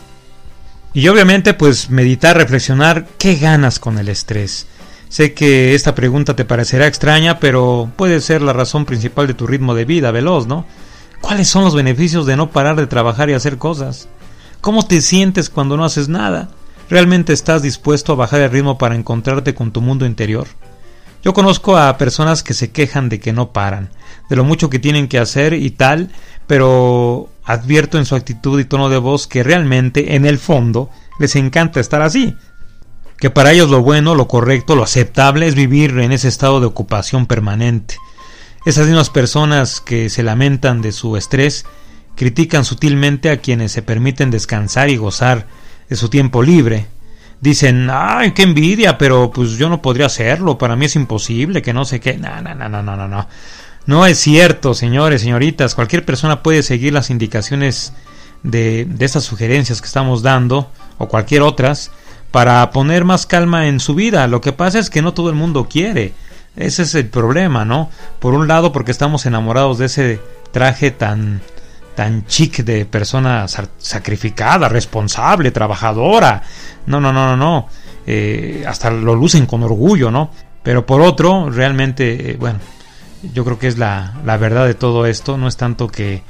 Y 0.93 1.09
obviamente, 1.09 1.53
pues 1.53 1.89
meditar, 1.89 2.37
reflexionar, 2.37 3.05
¿qué 3.17 3.35
ganas 3.35 3.79
con 3.79 3.99
el 3.99 4.07
estrés? 4.07 4.67
Sé 5.09 5.33
que 5.33 5.75
esta 5.75 5.93
pregunta 5.93 6.35
te 6.35 6.45
parecerá 6.45 6.87
extraña, 6.87 7.39
pero 7.39 7.91
puede 7.95 8.21
ser 8.21 8.41
la 8.41 8.53
razón 8.53 8.85
principal 8.85 9.27
de 9.27 9.33
tu 9.33 9.45
ritmo 9.45 9.75
de 9.75 9.85
vida 9.85 10.11
veloz, 10.11 10.47
¿no? 10.47 10.65
¿Cuáles 11.21 11.49
son 11.49 11.63
los 11.63 11.75
beneficios 11.75 12.25
de 12.25 12.37
no 12.37 12.49
parar 12.51 12.77
de 12.77 12.87
trabajar 12.87 13.29
y 13.29 13.33
hacer 13.33 13.57
cosas? 13.57 14.07
¿Cómo 14.61 14.85
te 14.85 15.01
sientes 15.01 15.49
cuando 15.49 15.75
no 15.75 15.83
haces 15.83 16.07
nada? 16.07 16.49
¿Realmente 16.89 17.33
estás 17.33 17.61
dispuesto 17.61 18.13
a 18.13 18.15
bajar 18.15 18.41
el 18.41 18.51
ritmo 18.51 18.77
para 18.77 18.95
encontrarte 18.95 19.53
con 19.53 19.71
tu 19.71 19.81
mundo 19.81 20.05
interior? 20.05 20.47
Yo 21.27 21.33
conozco 21.33 21.75
a 21.75 21.97
personas 21.97 22.41
que 22.41 22.53
se 22.53 22.71
quejan 22.71 23.09
de 23.09 23.19
que 23.19 23.33
no 23.33 23.51
paran, 23.51 23.89
de 24.29 24.37
lo 24.37 24.45
mucho 24.45 24.69
que 24.69 24.79
tienen 24.79 25.09
que 25.09 25.19
hacer 25.19 25.51
y 25.51 25.71
tal, 25.71 26.09
pero 26.47 27.29
advierto 27.43 27.97
en 27.97 28.05
su 28.05 28.15
actitud 28.15 28.57
y 28.61 28.63
tono 28.63 28.87
de 28.87 28.97
voz 28.97 29.27
que 29.27 29.43
realmente, 29.43 30.15
en 30.15 30.25
el 30.25 30.37
fondo, 30.37 30.89
les 31.19 31.35
encanta 31.35 31.81
estar 31.81 32.01
así. 32.01 32.33
Que 33.17 33.29
para 33.29 33.51
ellos 33.51 33.69
lo 33.69 33.81
bueno, 33.81 34.15
lo 34.15 34.29
correcto, 34.29 34.77
lo 34.77 34.83
aceptable 34.83 35.47
es 35.47 35.55
vivir 35.55 35.99
en 35.99 36.13
ese 36.13 36.29
estado 36.29 36.61
de 36.61 36.67
ocupación 36.67 37.25
permanente. 37.25 37.97
Esas 38.65 38.87
mismas 38.87 39.09
personas 39.09 39.81
que 39.81 40.09
se 40.09 40.23
lamentan 40.23 40.81
de 40.81 40.93
su 40.93 41.17
estrés 41.17 41.65
critican 42.15 42.63
sutilmente 42.63 43.31
a 43.31 43.41
quienes 43.41 43.73
se 43.73 43.81
permiten 43.81 44.31
descansar 44.31 44.89
y 44.89 44.95
gozar 44.95 45.45
de 45.89 45.97
su 45.97 46.07
tiempo 46.07 46.41
libre. 46.41 46.85
Dicen, 47.39 47.89
ay, 47.91 48.31
qué 48.31 48.43
envidia, 48.43 48.97
pero 48.97 49.31
pues 49.31 49.51
yo 49.51 49.69
no 49.69 49.81
podría 49.81 50.07
hacerlo, 50.07 50.57
para 50.57 50.75
mí 50.75 50.85
es 50.85 50.95
imposible, 50.95 51.61
que 51.61 51.73
no 51.73 51.85
sé 51.85 51.99
qué. 51.99 52.17
No, 52.17 52.41
no, 52.41 52.55
no, 52.55 52.67
no, 52.67 52.81
no, 52.81 53.07
no, 53.07 53.27
no. 53.85 54.05
Es 54.05 54.19
cierto, 54.19 54.73
señores, 54.73 55.21
señoritas. 55.21 55.75
Cualquier 55.75 56.03
persona 56.03 56.41
puede 56.41 56.63
seguir 56.63 56.93
las 56.93 57.09
indicaciones 57.09 57.93
de, 58.43 58.85
de 58.85 59.05
estas 59.05 59.23
sugerencias 59.23 59.81
que 59.81 59.87
estamos 59.87 60.23
dando, 60.23 60.71
o 60.97 61.07
cualquier 61.07 61.43
otras, 61.43 61.91
para 62.31 62.69
poner 62.71 63.05
más 63.05 63.25
calma 63.25 63.67
en 63.67 63.79
su 63.79 63.95
vida. 63.95 64.27
Lo 64.27 64.41
que 64.41 64.51
pasa 64.51 64.79
es 64.79 64.89
que 64.89 65.01
no 65.01 65.13
todo 65.13 65.29
el 65.29 65.35
mundo 65.35 65.67
quiere. 65.69 66.13
Ese 66.55 66.83
es 66.83 66.95
el 66.95 67.07
problema, 67.07 67.65
¿no? 67.65 67.91
Por 68.19 68.33
un 68.33 68.47
lado 68.47 68.71
porque 68.71 68.91
estamos 68.91 69.25
enamorados 69.27 69.77
de 69.77 69.85
ese 69.85 70.19
traje 70.51 70.89
tan 70.89 71.41
tan 71.97 72.27
chic 72.27 72.57
de 72.57 72.85
persona 72.85 73.47
sacrificada, 73.47 74.69
responsable, 74.69 75.49
trabajadora. 75.49 76.43
No, 76.85 77.01
no, 77.01 77.11
no, 77.11 77.25
no, 77.25 77.35
no. 77.35 77.69
Eh, 78.05 78.63
hasta 78.67 78.91
lo 78.91 79.15
lucen 79.15 79.47
con 79.47 79.63
orgullo, 79.63 80.11
¿no? 80.11 80.29
Pero 80.61 80.85
por 80.85 81.01
otro, 81.01 81.49
realmente, 81.49 82.29
eh, 82.29 82.37
bueno, 82.37 82.59
yo 83.33 83.43
creo 83.43 83.57
que 83.57 83.65
es 83.65 83.79
la, 83.79 84.21
la, 84.23 84.37
verdad 84.37 84.67
de 84.67 84.75
todo 84.75 85.07
esto. 85.07 85.39
No 85.39 85.47
es 85.47 85.57
tanto 85.57 85.87
que, 85.87 86.21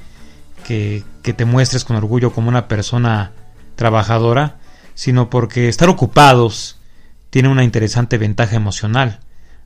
que, 0.66 1.04
que 1.22 1.34
te 1.34 1.44
muestres 1.44 1.84
con 1.84 1.98
orgullo 1.98 2.32
como 2.32 2.48
una 2.48 2.70
persona 2.70 3.34
trabajadora, 3.76 4.60
sino 4.94 5.30
porque 5.30 5.68
estar 5.68 5.90
ocupados 5.90 6.80
tiene 7.30 7.50
una 7.50 7.66
interesante 7.66 8.18
ventaja 8.18 8.56
emocional. 8.56 9.20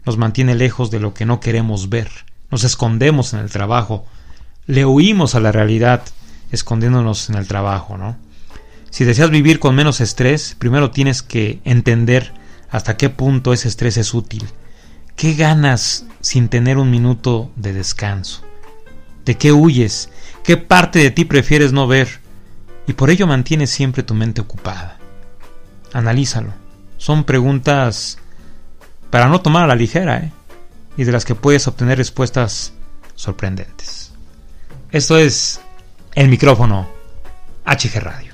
Nos 0.04 0.18
mantiene 0.18 0.56
lejos 0.56 0.90
de 0.90 1.00
lo 1.00 1.14
que 1.14 1.28
no 1.28 1.40
queremos 1.40 1.90
ver. 1.90 2.10
Nos 2.50 2.64
escondemos 2.64 3.36
en 3.36 3.40
el 3.42 3.52
trabajo 3.52 4.08
le 4.68 4.86
huimos 4.86 5.36
a 5.36 5.40
la 5.40 5.52
realidad 5.52 6.04
escondiéndonos 6.52 7.30
en 7.30 7.36
el 7.36 7.48
trabajo, 7.48 7.98
¿no? 7.98 8.18
Si 8.90 9.06
deseas 9.06 9.30
vivir 9.30 9.60
con 9.60 9.74
menos 9.74 10.02
estrés, 10.02 10.56
primero 10.60 10.92
tienes 10.92 11.22
que 11.22 11.62
entender 11.64 12.34
hasta 12.70 12.98
qué 12.98 13.10
punto 13.10 13.54
ese 13.54 13.70
estrés 13.70 13.98
es 13.98 14.14
útil. 14.14 14.46
¿Qué 15.16 15.34
ganas 15.34 16.06
sin 16.20 16.50
tener 16.50 16.78
un 16.78 16.92
minuto 16.92 17.52
de 17.56 17.74
descanso? 17.74 18.44
¿De 19.26 19.38
qué 19.38 19.52
huyes? 19.52 20.10
¿Qué 20.44 20.58
parte 20.58 21.00
de 21.00 21.12
ti 21.12 21.26
prefieres 21.26 21.74
no 21.74 21.88
ver? 21.88 22.20
Y 22.88 22.94
por 22.94 23.10
ello 23.10 23.28
mantienes 23.28 23.70
siempre 23.70 24.04
tu 24.04 24.14
mente 24.14 24.42
ocupada. 24.42 24.98
Analízalo. 25.94 26.54
Son 26.98 27.24
preguntas 27.24 28.18
para 29.10 29.28
no 29.28 29.42
tomar 29.42 29.64
a 29.64 29.68
la 29.68 29.76
ligera, 29.76 30.18
¿eh? 30.18 30.32
Y 30.98 31.04
de 31.04 31.12
las 31.12 31.24
que 31.24 31.36
puedes 31.36 31.68
obtener 31.68 31.98
respuestas 31.98 32.74
sorprendentes. 33.16 34.11
Esto 34.92 35.18
es 35.18 35.62
el 36.16 36.28
micrófono 36.28 36.86
HG 37.66 38.02
Radio. 38.02 38.34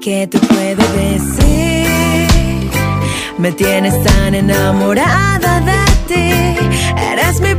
¿Qué 0.00 0.26
te 0.26 0.38
puedo 0.38 0.82
decir? 0.94 2.70
Me 3.36 3.52
tienes 3.52 4.02
tan 4.02 4.34
enamorada 4.34 5.60
de 5.60 5.84
ti. 6.08 6.32
Eres 6.96 7.40
mi 7.42 7.54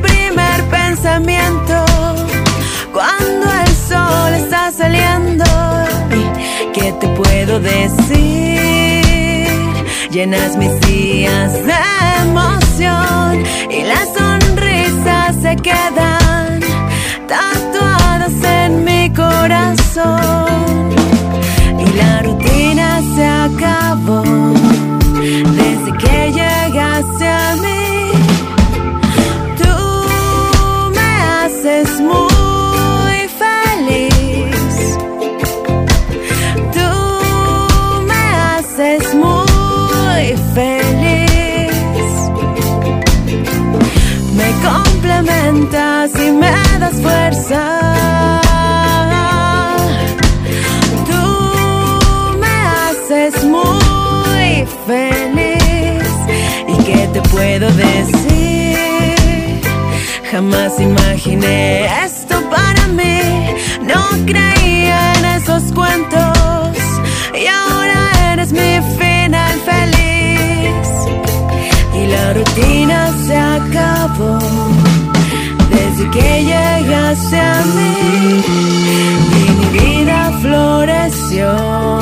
decir? 7.61 9.51
Llenas 10.11 10.57
mis 10.57 10.79
días 10.81 11.53
de 11.53 11.73
emoción 12.21 13.43
y 13.69 13.83
las 13.83 14.09
sonrisas 14.13 15.35
se 15.41 15.55
quedan 15.55 16.59
tatuadas 17.27 18.43
en 18.43 18.83
mi 18.83 19.09
corazón. 19.13 20.89
Y 21.79 21.85
la 21.97 22.21
rutina 22.23 23.01
se 23.15 23.25
acabó 23.25 24.40
y 45.73 46.31
me 46.31 46.51
das 46.79 47.01
fuerza. 47.01 47.63
Tú 51.09 52.37
me 52.39 52.55
haces 52.81 53.43
muy 53.45 54.65
feliz. 54.85 56.03
¿Y 56.67 56.83
qué 56.83 57.07
te 57.13 57.21
puedo 57.21 57.71
decir? 57.71 59.61
Jamás 60.29 60.77
imaginé 60.79 61.85
esto 62.03 62.41
para 62.49 62.87
mí. 62.87 63.21
No 63.81 64.03
creía 64.25 65.13
en 65.13 65.25
esos 65.25 65.63
cuentos. 65.71 66.77
Y 67.33 67.47
ahora 67.47 68.33
eres 68.33 68.51
mi 68.51 68.81
final 68.99 69.55
feliz. 69.71 70.87
Y 71.95 72.07
la 72.07 72.33
rutina 72.33 73.13
se 73.25 73.37
acabó 73.37 74.60
que 76.09 76.43
llegaste 76.43 77.39
a 77.39 77.63
mí 77.75 78.43
mi 79.31 79.79
vida 79.79 80.31
floreció. 80.41 82.00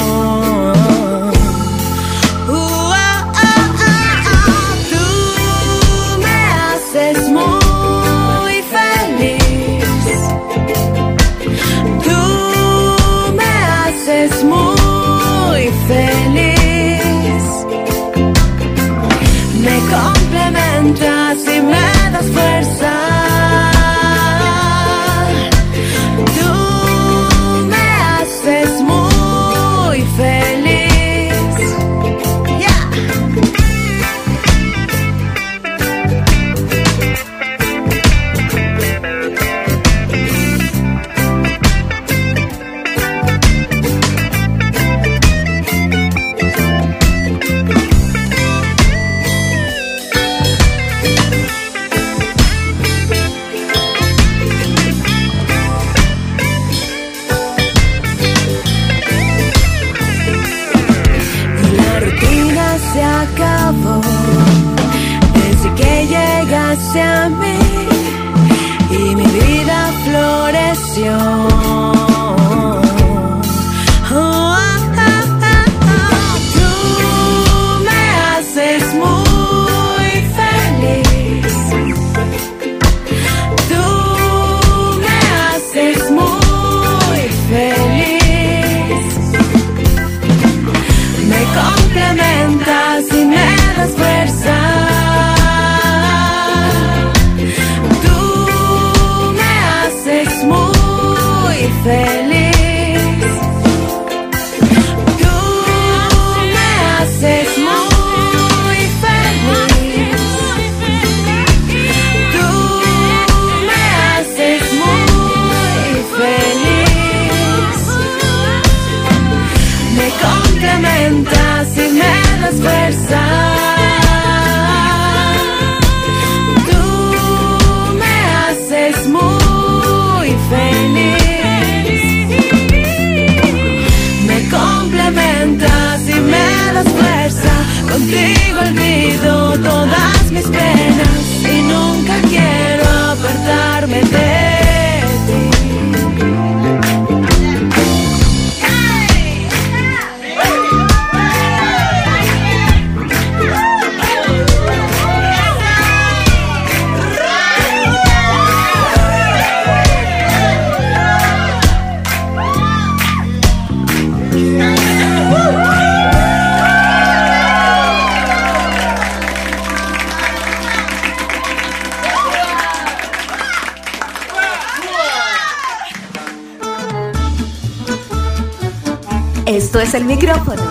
Esto 179.59 179.81
es 179.81 179.93
el 179.93 180.05
micrófono 180.05 180.63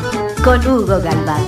con 0.42 0.66
Hugo 0.66 0.98
Galván. 0.98 1.42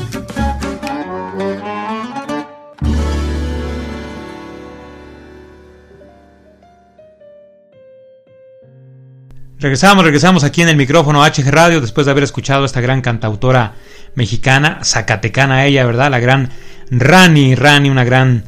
Regresamos, 9.59 10.05
regresamos 10.05 10.45
aquí 10.45 10.61
en 10.61 10.69
el 10.69 10.77
micrófono 10.77 11.25
HG 11.25 11.49
Radio 11.51 11.81
después 11.81 12.05
de 12.05 12.11
haber 12.11 12.25
escuchado 12.25 12.65
a 12.65 12.67
esta 12.67 12.83
gran 12.83 13.01
cantautora 13.01 13.73
mexicana, 14.15 14.81
zacatecana 14.85 15.65
ella, 15.65 15.87
¿verdad? 15.87 16.11
La 16.11 16.21
gran 16.21 16.51
Rani, 16.91 17.55
Rani, 17.55 17.89
una 17.89 18.05
gran 18.05 18.45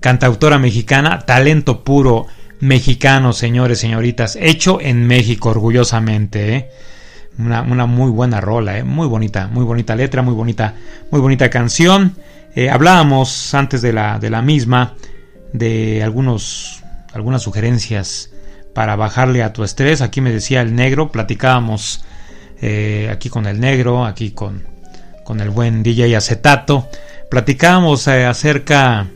cantautora 0.00 0.58
mexicana, 0.58 1.18
talento 1.18 1.84
puro 1.84 2.28
mexicano, 2.60 3.34
señores, 3.34 3.78
señoritas, 3.78 4.38
hecho 4.40 4.80
en 4.80 5.06
México 5.06 5.50
orgullosamente, 5.50 6.56
¿eh? 6.56 6.70
Una, 7.38 7.62
muy 7.86 8.10
buena 8.10 8.40
rola, 8.40 8.78
¿eh? 8.78 8.84
muy 8.84 9.06
bonita, 9.06 9.46
muy 9.48 9.64
bonita 9.64 9.94
letra, 9.94 10.22
muy 10.22 10.34
bonita, 10.34 10.74
muy 11.10 11.20
bonita 11.20 11.50
canción. 11.50 12.16
Eh, 12.54 12.70
hablábamos 12.70 13.52
antes 13.54 13.82
de 13.82 13.92
la, 13.92 14.18
de 14.18 14.30
la 14.30 14.40
misma 14.40 14.94
de 15.52 16.02
algunos, 16.02 16.82
algunas 17.12 17.42
sugerencias 17.42 18.30
para 18.74 18.96
bajarle 18.96 19.42
a 19.42 19.52
tu 19.52 19.64
estrés. 19.64 20.00
Aquí 20.00 20.20
me 20.20 20.32
decía 20.32 20.62
el 20.62 20.74
negro, 20.74 21.12
platicábamos 21.12 22.04
eh, 22.62 23.10
aquí 23.12 23.28
con 23.28 23.46
el 23.46 23.60
negro, 23.60 24.06
aquí 24.06 24.30
con, 24.30 24.62
con 25.24 25.40
el 25.40 25.50
buen 25.50 25.82
DJ 25.82 26.16
Acetato. 26.16 26.88
Platicábamos 27.30 28.08
acerca 28.08 29.08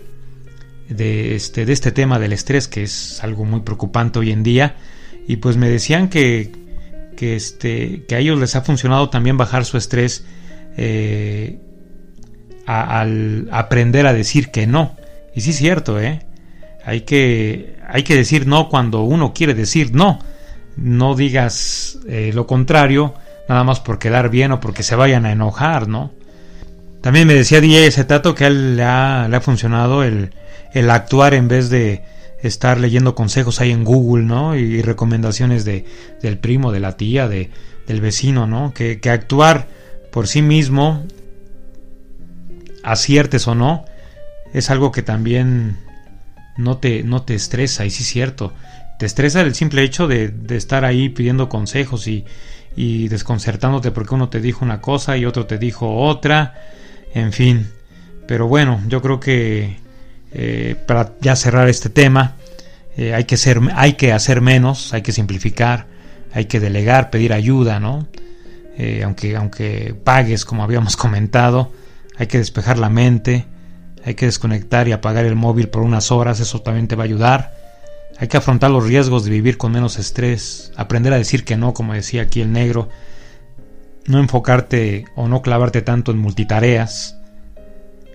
de 0.90 1.36
este, 1.36 1.64
de 1.64 1.72
este 1.72 1.92
tema 1.92 2.18
del 2.18 2.32
estrés, 2.32 2.68
que 2.68 2.82
es 2.82 3.22
algo 3.24 3.44
muy 3.44 3.60
preocupante 3.60 4.18
hoy 4.18 4.32
en 4.32 4.42
día. 4.42 4.74
Y 5.26 5.36
pues 5.36 5.56
me 5.56 5.70
decían 5.70 6.08
que, 6.08 6.52
que, 7.20 7.36
este, 7.36 8.06
que 8.08 8.14
a 8.14 8.18
ellos 8.18 8.38
les 8.38 8.56
ha 8.56 8.62
funcionado 8.62 9.10
también 9.10 9.36
bajar 9.36 9.66
su 9.66 9.76
estrés 9.76 10.24
eh, 10.78 11.58
al 12.64 13.46
aprender 13.52 14.06
a 14.06 14.14
decir 14.14 14.50
que 14.50 14.66
no. 14.66 14.96
Y 15.34 15.42
sí 15.42 15.50
es 15.50 15.56
cierto, 15.56 16.00
¿eh? 16.00 16.20
Hay 16.82 17.02
que, 17.02 17.76
hay 17.86 18.04
que 18.04 18.16
decir 18.16 18.46
no 18.46 18.70
cuando 18.70 19.02
uno 19.02 19.34
quiere 19.34 19.52
decir 19.52 19.94
no. 19.94 20.18
No 20.76 21.14
digas 21.14 21.98
eh, 22.08 22.30
lo 22.32 22.46
contrario, 22.46 23.12
nada 23.50 23.64
más 23.64 23.80
por 23.80 23.98
quedar 23.98 24.30
bien 24.30 24.52
o 24.52 24.60
porque 24.60 24.82
se 24.82 24.96
vayan 24.96 25.26
a 25.26 25.32
enojar, 25.32 25.88
¿no? 25.88 26.12
También 27.02 27.28
me 27.28 27.34
decía 27.34 27.60
DJ 27.60 27.90
Zetato 27.90 28.34
que 28.34 28.44
a 28.44 28.46
él 28.46 28.76
le 28.78 28.84
ha, 28.84 29.28
le 29.28 29.36
ha 29.36 29.42
funcionado 29.42 30.04
el, 30.04 30.32
el, 30.72 30.88
actuar 30.88 31.34
en 31.34 31.48
vez 31.48 31.68
de 31.68 32.02
estar 32.42 32.78
leyendo 32.78 33.14
consejos 33.14 33.60
ahí 33.60 33.70
en 33.70 33.84
Google, 33.84 34.24
¿no? 34.24 34.56
Y, 34.56 34.82
recomendaciones 34.82 35.64
de, 35.64 35.84
del 36.22 36.38
primo, 36.38 36.72
de 36.72 36.80
la 36.80 36.96
tía, 36.96 37.28
de, 37.28 37.50
del 37.86 38.00
vecino, 38.00 38.46
¿no? 38.46 38.72
Que, 38.74 39.00
que 39.00 39.10
actuar 39.10 39.68
por 40.10 40.26
sí 40.26 40.42
mismo, 40.42 41.04
aciertes 42.82 43.46
o 43.46 43.54
no, 43.54 43.84
es 44.52 44.70
algo 44.70 44.90
que 44.92 45.02
también 45.02 45.78
no 46.56 46.78
te, 46.78 47.02
no 47.02 47.22
te 47.22 47.34
estresa, 47.34 47.84
y 47.84 47.90
sí 47.90 48.02
es 48.02 48.08
cierto, 48.08 48.52
te 48.98 49.06
estresa 49.06 49.40
el 49.40 49.54
simple 49.54 49.82
hecho 49.82 50.06
de, 50.08 50.32
estar 50.50 50.84
ahí 50.84 51.08
pidiendo 51.08 51.48
consejos 51.48 52.06
y, 52.06 52.24
y, 52.76 53.08
desconcertándote 53.08 53.90
porque 53.90 54.14
uno 54.14 54.28
te 54.28 54.40
dijo 54.40 54.64
una 54.64 54.80
cosa 54.80 55.16
y 55.16 55.24
otro 55.24 55.46
te 55.46 55.58
dijo 55.58 55.96
otra, 55.96 56.54
en 57.14 57.32
fin. 57.32 57.70
Pero 58.26 58.46
bueno, 58.46 58.80
yo 58.88 59.00
creo 59.00 59.18
que 59.18 59.78
eh, 60.32 60.76
para 60.86 61.14
ya 61.20 61.36
cerrar 61.36 61.68
este 61.68 61.88
tema, 61.88 62.36
eh, 62.96 63.14
hay, 63.14 63.24
que 63.24 63.36
ser, 63.36 63.60
hay 63.74 63.94
que 63.94 64.12
hacer 64.12 64.40
menos, 64.40 64.92
hay 64.92 65.02
que 65.02 65.12
simplificar, 65.12 65.86
hay 66.32 66.46
que 66.46 66.60
delegar, 66.60 67.10
pedir 67.10 67.32
ayuda, 67.32 67.80
¿no? 67.80 68.08
Eh, 68.76 69.02
aunque, 69.04 69.36
aunque 69.36 69.94
pagues, 70.04 70.44
como 70.44 70.62
habíamos 70.62 70.96
comentado, 70.98 71.72
hay 72.16 72.26
que 72.26 72.38
despejar 72.38 72.78
la 72.78 72.90
mente, 72.90 73.46
hay 74.04 74.14
que 74.14 74.26
desconectar 74.26 74.88
y 74.88 74.92
apagar 74.92 75.24
el 75.24 75.36
móvil 75.36 75.68
por 75.68 75.82
unas 75.82 76.10
horas, 76.10 76.40
eso 76.40 76.60
también 76.62 76.88
te 76.88 76.96
va 76.96 77.04
a 77.04 77.06
ayudar. 77.06 77.54
Hay 78.18 78.28
que 78.28 78.36
afrontar 78.36 78.70
los 78.70 78.86
riesgos 78.86 79.24
de 79.24 79.30
vivir 79.30 79.56
con 79.56 79.72
menos 79.72 79.98
estrés, 79.98 80.72
aprender 80.76 81.12
a 81.12 81.16
decir 81.16 81.44
que 81.44 81.56
no, 81.56 81.72
como 81.72 81.94
decía 81.94 82.22
aquí 82.22 82.42
el 82.42 82.52
negro, 82.52 82.88
no 84.06 84.18
enfocarte 84.18 85.04
o 85.16 85.28
no 85.28 85.42
clavarte 85.42 85.80
tanto 85.82 86.12
en 86.12 86.18
multitareas, 86.18 87.19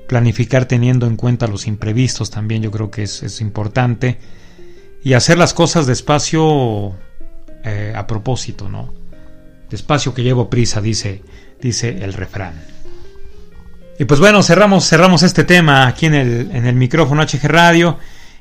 planificar 0.07 0.65
teniendo 0.65 1.07
en 1.07 1.15
cuenta 1.15 1.47
los 1.47 1.67
imprevistos 1.67 2.29
también 2.29 2.61
yo 2.61 2.71
creo 2.71 2.91
que 2.91 3.03
es, 3.03 3.41
importante, 3.41 4.19
y 5.03 5.13
hacer 5.13 5.37
las 5.37 5.53
cosas 5.53 5.87
despacio 5.87 6.95
eh, 7.63 7.93
a 7.95 8.07
propósito, 8.07 8.69
¿no? 8.69 8.93
Despacio 9.69 10.13
que 10.13 10.23
llevo 10.23 10.49
prisa, 10.49 10.81
dice, 10.81 11.21
dice 11.61 12.03
el 12.03 12.13
refrán. 12.13 12.53
Y 13.97 14.05
pues 14.05 14.19
bueno, 14.19 14.43
cerramos, 14.43 14.87
cerramos 14.87 15.23
este 15.23 15.43
tema 15.43 15.87
aquí 15.87 16.05
en 16.05 16.13
el, 16.13 16.51
en 16.51 16.65
el 16.65 16.75
micrófono 16.75 17.23
HG 17.23 17.45
Radio 17.45 17.97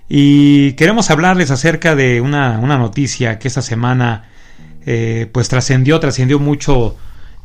y 0.08 0.72
queremos 0.72 1.10
hablarles 1.10 1.50
acerca 1.50 1.94
de 1.94 2.20
una, 2.20 2.58
noticia 2.58 3.38
que 3.38 3.48
esta 3.48 3.62
semana 3.62 4.28
eh, 4.84 5.28
pues 5.32 5.48
trascendió, 5.48 5.98
trascendió 6.00 6.38
mucho 6.38 6.96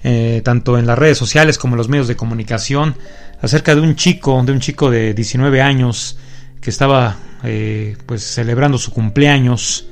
eh, 0.03 0.41
tanto 0.43 0.77
en 0.77 0.85
las 0.85 0.97
redes 0.97 1.17
sociales 1.17 1.57
como 1.57 1.75
en 1.75 1.79
los 1.79 1.89
medios 1.89 2.07
de 2.07 2.15
comunicación 2.15 2.95
acerca 3.41 3.75
de 3.75 3.81
un 3.81 3.95
chico, 3.95 4.41
de 4.43 4.51
un 4.51 4.59
chico 4.59 4.89
de 4.89 5.13
19 5.13 5.61
años 5.61 6.17
que 6.61 6.69
estaba 6.69 7.17
eh, 7.43 7.97
pues 8.05 8.23
celebrando 8.23 8.77
su 8.77 8.91
cumpleaños 8.91 9.85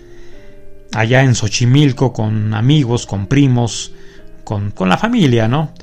allá 0.94 1.24
en 1.24 1.36
Xochimilco 1.36 2.14
con 2.14 2.54
amigos, 2.54 3.06
con 3.06 3.28
primos, 3.28 3.92
con, 4.44 4.72
con 4.72 4.90
la 4.90 4.98
familia, 4.98 5.48
¿no? 5.48 5.74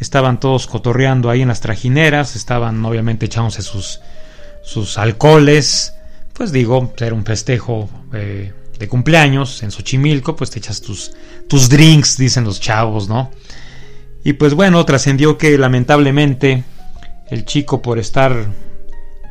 estaban 0.00 0.40
todos 0.40 0.66
cotorreando 0.66 1.30
ahí 1.30 1.42
en 1.42 1.48
las 1.48 1.60
trajineras, 1.60 2.36
estaban 2.36 2.84
obviamente 2.84 3.26
echándose 3.26 3.62
sus, 3.62 4.00
sus 4.62 4.98
alcoholes, 4.98 5.94
pues 6.32 6.52
digo, 6.52 6.92
era 6.98 7.14
un 7.14 7.24
festejo 7.24 7.88
eh, 8.12 8.52
de 8.78 8.88
cumpleaños 8.88 9.62
en 9.62 9.70
Xochimilco, 9.70 10.34
pues 10.36 10.50
te 10.50 10.58
echas 10.58 10.80
tus, 10.80 11.12
tus 11.48 11.68
drinks, 11.68 12.16
dicen 12.16 12.44
los 12.44 12.60
chavos, 12.60 13.08
¿no? 13.08 13.30
Y 14.24 14.32
pues 14.32 14.54
bueno, 14.54 14.84
trascendió 14.86 15.36
que 15.36 15.56
lamentablemente 15.58 16.64
el 17.28 17.44
chico 17.44 17.82
por 17.82 17.98
estar 17.98 18.46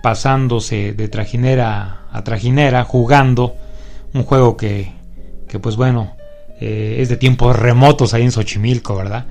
pasándose 0.04 0.94
de 0.94 1.08
trajinera 1.08 2.04
a 2.12 2.24
trajinera, 2.24 2.84
jugando 2.84 3.56
un 4.14 4.24
juego 4.24 4.56
que, 4.56 4.92
que 5.48 5.58
pues 5.58 5.76
bueno, 5.76 6.16
eh, 6.62 6.98
es 7.00 7.10
de 7.10 7.18
tiempos 7.18 7.58
remotos 7.58 8.14
ahí 8.14 8.22
en 8.22 8.32
Xochimilco, 8.32 8.96
¿verdad? 8.96 9.26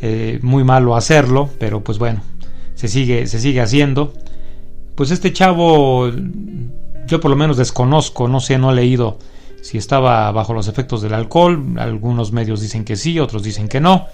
Eh, 0.00 0.38
muy 0.42 0.64
malo 0.64 0.96
hacerlo, 0.96 1.50
pero 1.58 1.84
pues 1.84 1.98
bueno, 1.98 2.22
se 2.74 2.88
sigue, 2.88 3.26
se 3.26 3.38
sigue 3.38 3.60
haciendo. 3.60 4.14
Pues 4.94 5.10
este 5.10 5.32
chavo, 5.32 6.10
yo 7.06 7.20
por 7.20 7.30
lo 7.30 7.36
menos 7.36 7.58
desconozco, 7.58 8.28
no 8.28 8.40
sé, 8.40 8.56
no 8.56 8.72
he 8.72 8.74
leído 8.74 9.18
si 9.60 9.76
estaba 9.76 10.32
bajo 10.32 10.54
los 10.54 10.68
efectos 10.68 11.02
del 11.02 11.12
alcohol. 11.12 11.74
Algunos 11.76 12.32
medios 12.32 12.62
dicen 12.62 12.84
que 12.84 12.96
sí, 12.96 13.20
otros 13.20 13.42
dicen 13.42 13.68
que 13.68 13.80
no. 13.80 14.06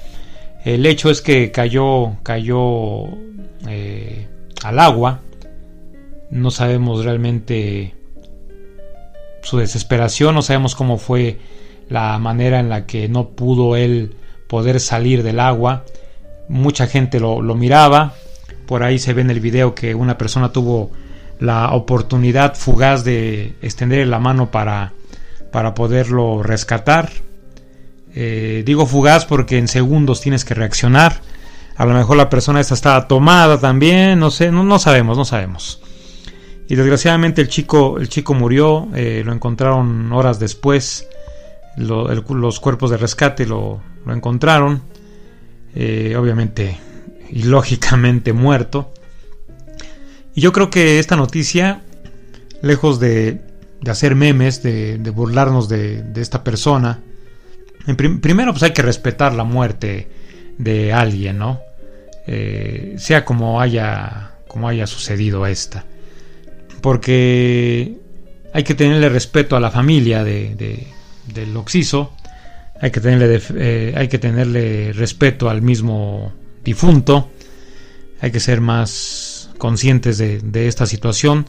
El 0.64 0.86
hecho 0.86 1.10
es 1.10 1.20
que 1.20 1.50
cayó, 1.50 2.16
cayó 2.22 3.06
eh, 3.68 4.28
al 4.62 4.78
agua. 4.78 5.20
No 6.30 6.50
sabemos 6.50 7.04
realmente 7.04 7.94
su 9.42 9.58
desesperación, 9.58 10.34
no 10.34 10.42
sabemos 10.42 10.74
cómo 10.74 10.98
fue 10.98 11.38
la 11.88 12.18
manera 12.18 12.60
en 12.60 12.68
la 12.68 12.86
que 12.86 13.08
no 13.08 13.30
pudo 13.30 13.76
él 13.76 14.14
poder 14.48 14.80
salir 14.80 15.22
del 15.22 15.40
agua. 15.40 15.84
Mucha 16.48 16.86
gente 16.86 17.18
lo, 17.18 17.40
miraba. 17.54 18.14
Por 18.66 18.84
ahí 18.84 18.98
se 18.98 19.12
ve 19.14 19.22
en 19.22 19.30
el 19.30 19.40
video 19.40 19.74
que 19.74 19.94
una 19.94 20.16
persona 20.16 20.52
tuvo 20.52 20.92
la 21.40 21.74
oportunidad 21.74 22.54
fugaz 22.54 23.04
de 23.04 23.56
extender 23.62 24.06
la 24.06 24.20
mano 24.20 24.50
para, 24.50 24.92
para 25.50 25.74
poderlo 25.74 26.42
rescatar. 26.42 27.10
Eh, 28.14 28.62
digo 28.66 28.86
fugaz 28.86 29.24
porque 29.24 29.58
en 29.58 29.68
segundos 29.68 30.20
tienes 30.20 30.44
que 30.44 30.54
reaccionar. 30.54 31.20
A 31.76 31.86
lo 31.86 31.94
mejor 31.94 32.16
la 32.16 32.28
persona 32.28 32.60
esta 32.60 32.74
estaba 32.74 33.08
tomada 33.08 33.58
también, 33.58 34.18
no 34.18 34.30
sé, 34.30 34.52
no, 34.52 34.62
no 34.62 34.78
sabemos, 34.78 35.16
no 35.16 35.24
sabemos. 35.24 35.80
Y 36.68 36.74
desgraciadamente 36.74 37.40
el 37.42 37.48
chico, 37.48 37.98
el 37.98 38.08
chico 38.08 38.34
murió, 38.34 38.88
eh, 38.94 39.22
lo 39.24 39.32
encontraron 39.32 40.12
horas 40.12 40.38
después. 40.38 41.08
los 41.76 42.60
cuerpos 42.60 42.90
de 42.90 42.98
rescate 42.98 43.46
lo, 43.46 43.80
lo 44.04 44.14
encontraron, 44.14 44.82
eh, 45.74 46.14
obviamente 46.16 46.78
y 47.30 47.44
lógicamente 47.44 48.32
muerto. 48.32 48.92
Y 50.34 50.40
yo 50.40 50.52
creo 50.52 50.70
que 50.70 50.98
esta 50.98 51.16
noticia, 51.16 51.82
lejos 52.62 53.00
de, 53.00 53.40
de 53.82 53.90
hacer 53.90 54.14
memes, 54.14 54.62
de, 54.62 54.98
burlarnos 55.14 55.68
de, 55.68 56.04
esta 56.16 56.44
persona, 56.44 57.00
primero 57.96 58.52
pues 58.52 58.62
hay 58.62 58.72
que 58.72 58.82
respetar 58.82 59.34
la 59.34 59.44
muerte 59.44 60.08
de 60.58 60.92
alguien, 60.92 61.38
¿no? 61.38 61.60
Eh, 62.26 62.94
sea 62.98 63.24
como 63.24 63.60
haya, 63.60 64.32
como 64.46 64.68
haya 64.68 64.86
sucedido 64.86 65.46
esta. 65.46 65.84
Porque 66.80 67.96
hay 68.52 68.64
que 68.64 68.74
tenerle 68.74 69.08
respeto 69.08 69.56
a 69.56 69.60
la 69.60 69.70
familia 69.70 70.24
de, 70.24 70.86
del 71.26 71.56
Oxiso 71.56 72.12
hay 72.82 72.90
que 72.90 73.00
tenerle, 73.00 73.40
eh, 73.54 73.94
hay 73.96 74.08
que 74.08 74.18
tenerle 74.18 74.92
respeto 74.92 75.48
al 75.48 75.62
mismo 75.62 76.32
difunto, 76.64 77.30
hay 78.20 78.32
que 78.32 78.40
ser 78.40 78.60
más 78.60 79.50
conscientes 79.56 80.18
de, 80.18 80.66
esta 80.66 80.86
situación, 80.86 81.46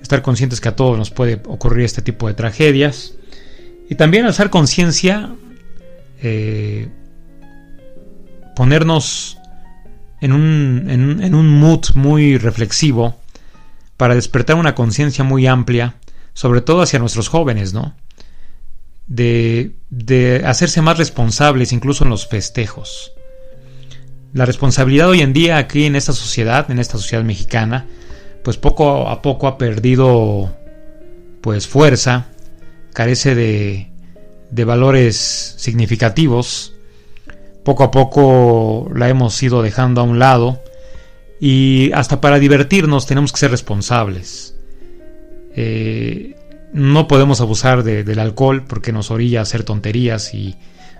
estar 0.00 0.22
conscientes 0.22 0.60
que 0.60 0.68
a 0.68 0.76
todos 0.76 0.96
nos 0.96 1.10
puede 1.10 1.42
ocurrir 1.46 1.84
este 1.84 2.00
tipo 2.00 2.28
de 2.28 2.34
tragedias 2.34 3.14
y 3.90 3.96
también 3.96 4.26
hacer 4.26 4.50
conciencia, 4.50 5.34
eh, 6.22 6.88
ponernos 8.56 9.38
en 10.20 10.32
un, 10.32 10.86
en 10.88 11.34
un 11.34 11.48
mood 11.48 11.94
muy 11.94 12.38
reflexivo 12.38 13.16
para 13.98 14.14
despertar 14.14 14.56
una 14.56 14.74
conciencia 14.74 15.24
muy 15.24 15.46
amplia, 15.46 15.96
sobre 16.32 16.60
todo 16.60 16.82
hacia 16.82 17.00
nuestros 17.00 17.28
jóvenes, 17.28 17.74
¿no? 17.74 17.94
De, 19.08 19.72
de 19.90 20.44
hacerse 20.46 20.80
más 20.82 20.98
responsables 20.98 21.72
incluso 21.72 22.04
en 22.04 22.10
los 22.10 22.26
festejos. 22.26 23.12
La 24.32 24.44
responsabilidad 24.44 25.08
hoy 25.08 25.20
en 25.20 25.32
día 25.32 25.56
aquí 25.56 25.84
en 25.84 25.96
esta 25.96 26.12
sociedad, 26.12 26.70
en 26.70 26.78
esta 26.78 26.96
sociedad 26.96 27.24
mexicana, 27.24 27.86
pues 28.44 28.56
poco 28.56 29.08
a 29.08 29.20
poco 29.20 29.48
ha 29.48 29.58
perdido 29.58 30.54
pues 31.40 31.66
fuerza, 31.66 32.28
carece 32.92 33.34
de, 33.34 33.90
de 34.50 34.64
valores 34.64 35.16
significativos 35.58 36.74
poco 37.68 37.84
a 37.84 37.90
poco 37.90 38.88
la 38.94 39.10
hemos 39.10 39.42
ido 39.42 39.60
dejando 39.60 40.00
a 40.00 40.04
un 40.04 40.18
lado 40.18 40.62
y 41.38 41.92
hasta 41.92 42.18
para 42.18 42.38
divertirnos 42.38 43.04
tenemos 43.04 43.30
que 43.30 43.40
ser 43.40 43.50
responsables. 43.50 44.56
Eh, 45.54 46.34
no 46.72 47.08
podemos 47.08 47.42
abusar 47.42 47.82
del 47.82 48.18
alcohol 48.20 48.64
porque 48.66 48.90
nos 48.90 49.10
orilla 49.10 49.40
a 49.40 49.42
hacer 49.42 49.64
tonterías 49.64 50.32
y 50.32 50.56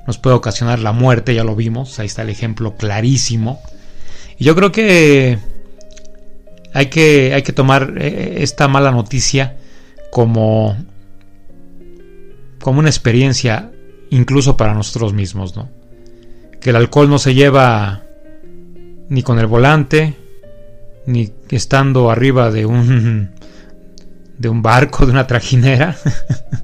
nos 0.06 0.18
puede 0.18 0.36
ocasionar 0.36 0.78
la 0.78 0.92
muerte, 0.92 1.34
ya 1.34 1.42
lo 1.42 1.56
vimos, 1.56 1.98
ahí 1.98 2.06
está 2.06 2.20
el 2.20 2.28
ejemplo 2.28 2.76
clarísimo. 2.76 3.62
Y 4.36 4.44
yo 4.44 4.54
creo 4.54 4.70
que 4.70 5.38
hay 6.74 6.86
que, 6.86 7.32
hay 7.32 7.42
que 7.42 7.52
tomar 7.52 7.94
eh, 7.96 8.38
esta 8.40 8.68
mala 8.68 8.90
noticia 8.90 9.56
como, 10.10 10.76
como 12.60 12.80
una 12.80 12.88
experiencia 12.88 13.70
incluso 14.10 14.56
para 14.56 14.74
nosotros 14.74 15.12
mismos, 15.12 15.56
¿no? 15.56 15.68
que 16.60 16.70
el 16.70 16.76
alcohol 16.76 17.08
no 17.08 17.18
se 17.18 17.34
lleva 17.34 18.02
ni 19.08 19.22
con 19.22 19.38
el 19.38 19.46
volante, 19.46 20.16
ni 21.06 21.32
estando 21.50 22.10
arriba 22.10 22.50
de 22.50 22.66
un 22.66 23.30
de 24.38 24.48
un 24.48 24.62
barco, 24.62 25.04
de 25.06 25.12
una 25.12 25.26
trajinera. 25.26 25.96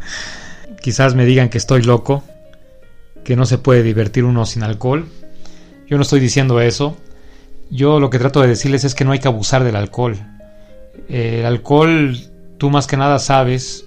Quizás 0.83 1.14
me 1.14 1.24
digan 1.24 1.48
que 1.48 1.59
estoy 1.59 1.83
loco, 1.83 2.22
que 3.24 3.37
no 3.37 3.46
se 3.46 3.59
puede 3.59 3.83
divertir 3.83 4.24
uno 4.24 4.44
sin 4.46 4.62
alcohol. 4.62 5.09
Yo 5.88 5.96
no 5.96 6.02
estoy 6.02 6.20
diciendo 6.20 6.61
eso. 6.61 6.96
Yo 7.70 7.98
lo 7.98 8.11
que 8.11 8.18
trato 8.18 8.42
de 8.42 8.48
decirles 8.48 8.85
es 8.85 8.94
que 8.94 9.04
no 9.04 9.12
hay 9.12 9.18
que 9.18 9.28
abusar 9.28 9.64
del 9.64 9.76
alcohol. 9.76 10.18
El 11.09 11.46
alcohol, 11.46 12.16
tú 12.59 12.70
más 12.70 12.87
que 12.87 12.96
nada 12.96 13.18
sabes 13.18 13.87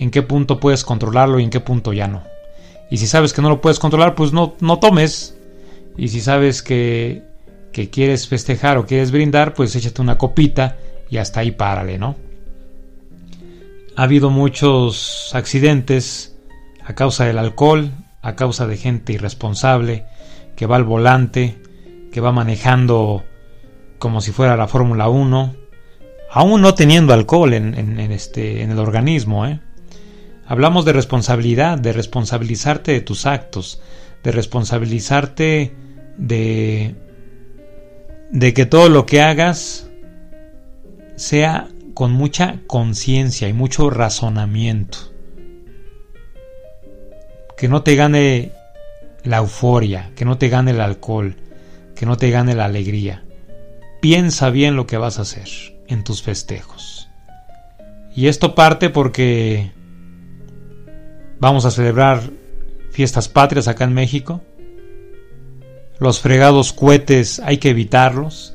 en 0.00 0.10
qué 0.10 0.22
punto 0.22 0.58
puedes 0.58 0.82
controlarlo 0.82 1.38
y 1.38 1.44
en 1.44 1.50
qué 1.50 1.60
punto 1.60 1.92
ya 1.92 2.08
no. 2.08 2.24
Y 2.90 2.96
si 2.96 3.06
sabes 3.06 3.32
que 3.32 3.42
no 3.42 3.50
lo 3.50 3.60
puedes 3.60 3.78
controlar, 3.78 4.14
pues 4.14 4.32
no, 4.32 4.54
no 4.60 4.78
tomes. 4.78 5.36
Y 5.96 6.08
si 6.08 6.20
sabes 6.22 6.62
que, 6.62 7.22
que 7.70 7.90
quieres 7.90 8.26
festejar 8.26 8.78
o 8.78 8.86
quieres 8.86 9.12
brindar, 9.12 9.52
pues 9.52 9.76
échate 9.76 10.00
una 10.00 10.16
copita 10.16 10.78
y 11.10 11.18
hasta 11.18 11.40
ahí 11.40 11.50
párale, 11.50 11.98
¿no? 11.98 12.16
Ha 13.94 14.04
habido 14.04 14.30
muchos 14.30 15.30
accidentes 15.34 16.34
a 16.82 16.94
causa 16.94 17.26
del 17.26 17.38
alcohol, 17.38 17.90
a 18.22 18.34
causa 18.36 18.66
de 18.66 18.78
gente 18.78 19.12
irresponsable 19.12 20.06
que 20.56 20.64
va 20.64 20.76
al 20.76 20.84
volante, 20.84 21.60
que 22.10 22.22
va 22.22 22.32
manejando 22.32 23.22
como 23.98 24.22
si 24.22 24.32
fuera 24.32 24.56
la 24.56 24.66
Fórmula 24.66 25.10
1, 25.10 25.54
aún 26.30 26.62
no 26.62 26.74
teniendo 26.74 27.12
alcohol 27.12 27.52
en, 27.52 27.74
en, 27.74 27.98
este, 28.12 28.62
en 28.62 28.70
el 28.70 28.78
organismo, 28.78 29.46
¿eh? 29.46 29.60
Hablamos 30.50 30.84
de 30.84 30.92
responsabilidad, 30.92 31.78
de 31.78 31.92
responsabilizarte 31.92 32.90
de 32.90 33.00
tus 33.00 33.24
actos, 33.24 33.80
de 34.24 34.32
responsabilizarte 34.32 35.72
de, 36.16 36.96
de 38.32 38.52
que 38.52 38.66
todo 38.66 38.88
lo 38.88 39.06
que 39.06 39.22
hagas 39.22 39.88
sea 41.14 41.68
con 41.94 42.10
mucha 42.10 42.56
conciencia 42.66 43.46
y 43.46 43.52
mucho 43.52 43.90
razonamiento. 43.90 44.98
Que 47.56 47.68
no 47.68 47.84
te 47.84 47.94
gane 47.94 48.50
la 49.22 49.36
euforia, 49.36 50.10
que 50.16 50.24
no 50.24 50.36
te 50.36 50.48
gane 50.48 50.72
el 50.72 50.80
alcohol, 50.80 51.36
que 51.94 52.06
no 52.06 52.16
te 52.16 52.28
gane 52.32 52.56
la 52.56 52.64
alegría. 52.64 53.22
Piensa 54.00 54.50
bien 54.50 54.74
lo 54.74 54.88
que 54.88 54.96
vas 54.96 55.20
a 55.20 55.22
hacer 55.22 55.48
en 55.86 56.02
tus 56.02 56.24
festejos. 56.24 57.08
Y 58.16 58.26
esto 58.26 58.56
parte 58.56 58.90
porque 58.90 59.78
Vamos 61.40 61.64
a 61.64 61.70
celebrar 61.70 62.20
fiestas 62.90 63.30
patrias 63.30 63.66
acá 63.66 63.84
en 63.84 63.94
México. 63.94 64.42
Los 65.98 66.20
fregados 66.20 66.74
cohetes 66.74 67.40
hay 67.42 67.56
que 67.56 67.70
evitarlos. 67.70 68.54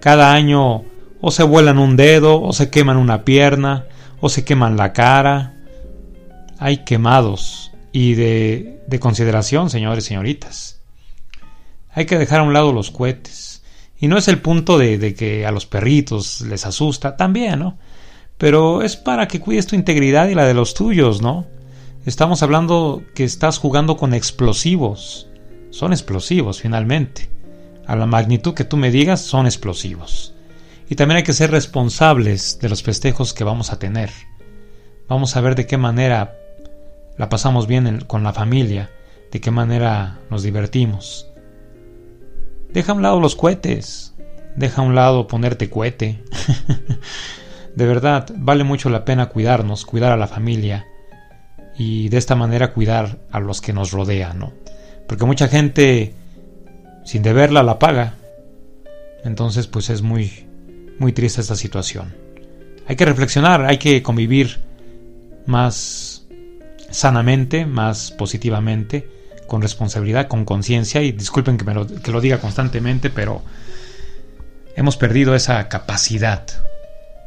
Cada 0.00 0.34
año 0.34 0.84
o 1.22 1.30
se 1.30 1.42
vuelan 1.42 1.78
un 1.78 1.96
dedo, 1.96 2.42
o 2.42 2.52
se 2.52 2.68
queman 2.68 2.98
una 2.98 3.24
pierna, 3.24 3.86
o 4.20 4.28
se 4.28 4.44
queman 4.44 4.76
la 4.76 4.92
cara. 4.92 5.54
Hay 6.58 6.84
quemados 6.84 7.72
y 7.90 8.14
de, 8.14 8.82
de 8.86 9.00
consideración, 9.00 9.70
señores 9.70 10.04
y 10.04 10.08
señoritas. 10.08 10.82
Hay 11.90 12.04
que 12.04 12.18
dejar 12.18 12.40
a 12.40 12.44
un 12.44 12.52
lado 12.52 12.74
los 12.74 12.90
cohetes. 12.90 13.62
Y 13.98 14.08
no 14.08 14.18
es 14.18 14.28
el 14.28 14.40
punto 14.40 14.76
de, 14.76 14.98
de 14.98 15.14
que 15.14 15.46
a 15.46 15.52
los 15.52 15.64
perritos 15.64 16.42
les 16.42 16.66
asusta, 16.66 17.16
también, 17.16 17.60
¿no? 17.60 17.78
Pero 18.36 18.82
es 18.82 18.96
para 18.96 19.26
que 19.26 19.40
cuides 19.40 19.66
tu 19.66 19.74
integridad 19.74 20.28
y 20.28 20.34
la 20.34 20.46
de 20.46 20.54
los 20.54 20.74
tuyos, 20.74 21.22
¿no? 21.22 21.46
Estamos 22.06 22.42
hablando 22.42 23.02
que 23.14 23.24
estás 23.24 23.58
jugando 23.58 23.98
con 23.98 24.14
explosivos. 24.14 25.28
Son 25.68 25.92
explosivos 25.92 26.62
finalmente. 26.62 27.28
A 27.86 27.94
la 27.94 28.06
magnitud 28.06 28.54
que 28.54 28.64
tú 28.64 28.78
me 28.78 28.90
digas, 28.90 29.20
son 29.20 29.44
explosivos. 29.44 30.32
Y 30.88 30.94
también 30.94 31.18
hay 31.18 31.24
que 31.24 31.34
ser 31.34 31.50
responsables 31.50 32.58
de 32.58 32.70
los 32.70 32.82
festejos 32.82 33.34
que 33.34 33.44
vamos 33.44 33.70
a 33.70 33.78
tener. 33.78 34.10
Vamos 35.08 35.36
a 35.36 35.42
ver 35.42 35.54
de 35.54 35.66
qué 35.66 35.76
manera 35.76 36.38
la 37.18 37.28
pasamos 37.28 37.66
bien 37.66 38.00
con 38.06 38.24
la 38.24 38.32
familia, 38.32 38.90
de 39.30 39.42
qué 39.42 39.50
manera 39.50 40.20
nos 40.30 40.42
divertimos. 40.42 41.28
Deja 42.72 42.92
a 42.92 42.94
un 42.94 43.02
lado 43.02 43.20
los 43.20 43.36
cohetes, 43.36 44.14
deja 44.56 44.80
a 44.80 44.84
un 44.86 44.94
lado 44.94 45.26
ponerte 45.26 45.68
cohete. 45.68 46.24
de 47.74 47.86
verdad, 47.86 48.26
vale 48.36 48.64
mucho 48.64 48.88
la 48.88 49.04
pena 49.04 49.28
cuidarnos, 49.28 49.84
cuidar 49.84 50.12
a 50.12 50.16
la 50.16 50.28
familia, 50.28 50.86
y 51.82 52.10
de 52.10 52.18
esta 52.18 52.36
manera 52.36 52.74
cuidar 52.74 53.20
a 53.30 53.40
los 53.40 53.62
que 53.62 53.72
nos 53.72 53.92
rodean, 53.92 54.38
¿no? 54.38 54.52
Porque 55.08 55.24
mucha 55.24 55.48
gente 55.48 56.12
sin 57.06 57.22
deberla 57.22 57.62
la 57.62 57.78
paga. 57.78 58.16
Entonces, 59.24 59.66
pues 59.66 59.88
es 59.88 60.02
muy 60.02 60.46
muy 60.98 61.14
triste 61.14 61.40
esta 61.40 61.56
situación. 61.56 62.14
Hay 62.86 62.96
que 62.96 63.06
reflexionar, 63.06 63.64
hay 63.64 63.78
que 63.78 64.02
convivir 64.02 64.60
más 65.46 66.26
sanamente, 66.90 67.64
más 67.64 68.10
positivamente, 68.10 69.08
con 69.46 69.62
responsabilidad, 69.62 70.28
con 70.28 70.44
conciencia 70.44 71.00
y 71.00 71.12
disculpen 71.12 71.56
que, 71.56 71.64
lo 72.12 72.20
diga 72.20 72.40
constantemente, 72.40 73.08
pero 73.08 73.40
hemos 74.76 74.98
perdido 74.98 75.34
esa 75.34 75.66
capacidad 75.68 76.44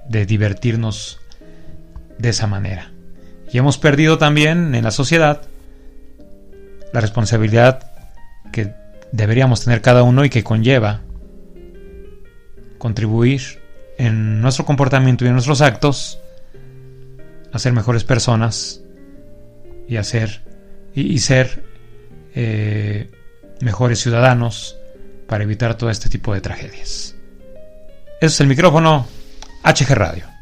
de 0.08 0.28
divertirnos 0.28 1.20
de 2.20 2.30
esa 2.30 2.46
manera. 2.46 2.93
Y 3.54 3.60
hemos 3.60 3.78
perdido 3.78 4.18
también 4.18 4.74
en 4.74 4.84
la 4.84 4.90
sociedad 4.92 5.44
la 6.92 7.00
responsabilidad 7.00 7.92
que 8.52 8.74
deberíamos 9.12 9.64
tener 9.64 9.82
cada 9.82 10.02
uno 10.02 10.26
y 10.26 10.30
que 10.30 10.44
conlleva 10.44 11.02
contribuir 12.80 13.62
en 14.00 14.42
nuestro 14.42 14.66
comportamiento 14.66 15.24
y 15.24 15.28
en 15.28 15.34
nuestros 15.34 15.62
actos 15.62 16.20
a 17.52 17.60
ser 17.60 17.74
mejores 17.74 18.04
personas 18.04 18.82
y 19.88 19.98
a 19.98 20.04
ser 20.04 20.42
y, 20.96 21.20
ser 21.20 21.64
eh, 22.36 23.12
mejores 23.62 24.00
ciudadanos 24.00 24.78
para 25.28 25.44
evitar 25.44 25.78
todo 25.78 25.92
este 25.92 26.10
tipo 26.10 26.34
de 26.34 26.42
tragedias. 26.42 27.16
Ese 28.20 28.26
es 28.26 28.42
el 28.42 28.48
micrófono 28.48 29.08
HG 29.64 29.94
Radio. 29.94 30.33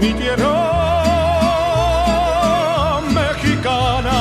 Mi 0.00 0.12
tierra 0.14 0.56
mexicana. 3.18 4.18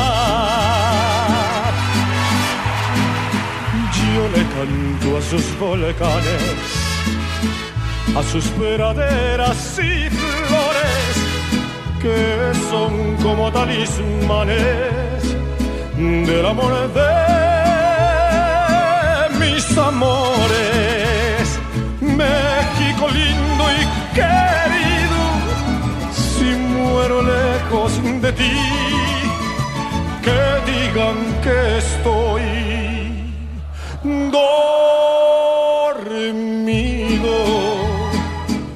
Yo 3.97 4.21
le 4.35 4.43
canto 4.55 5.17
a 5.17 5.21
sus 5.21 5.45
volcanes, 5.59 6.43
a 8.17 8.23
sus 8.31 8.45
praderas 8.59 9.79
y 9.79 10.09
flores 10.09 11.15
que 12.01 12.51
son 12.69 12.93
como 13.23 13.51
talismanes 13.51 15.23
del 15.97 16.45
amor 16.45 16.73
de 16.93 17.11
mis 19.39 19.77
amores. 19.77 20.68
Lejos 27.69 28.01
de 28.21 28.32
ti, 28.32 28.51
que 30.23 30.41
digan 30.71 31.17
que 31.43 31.77
estoy 31.77 32.41
dormido 35.91 36.08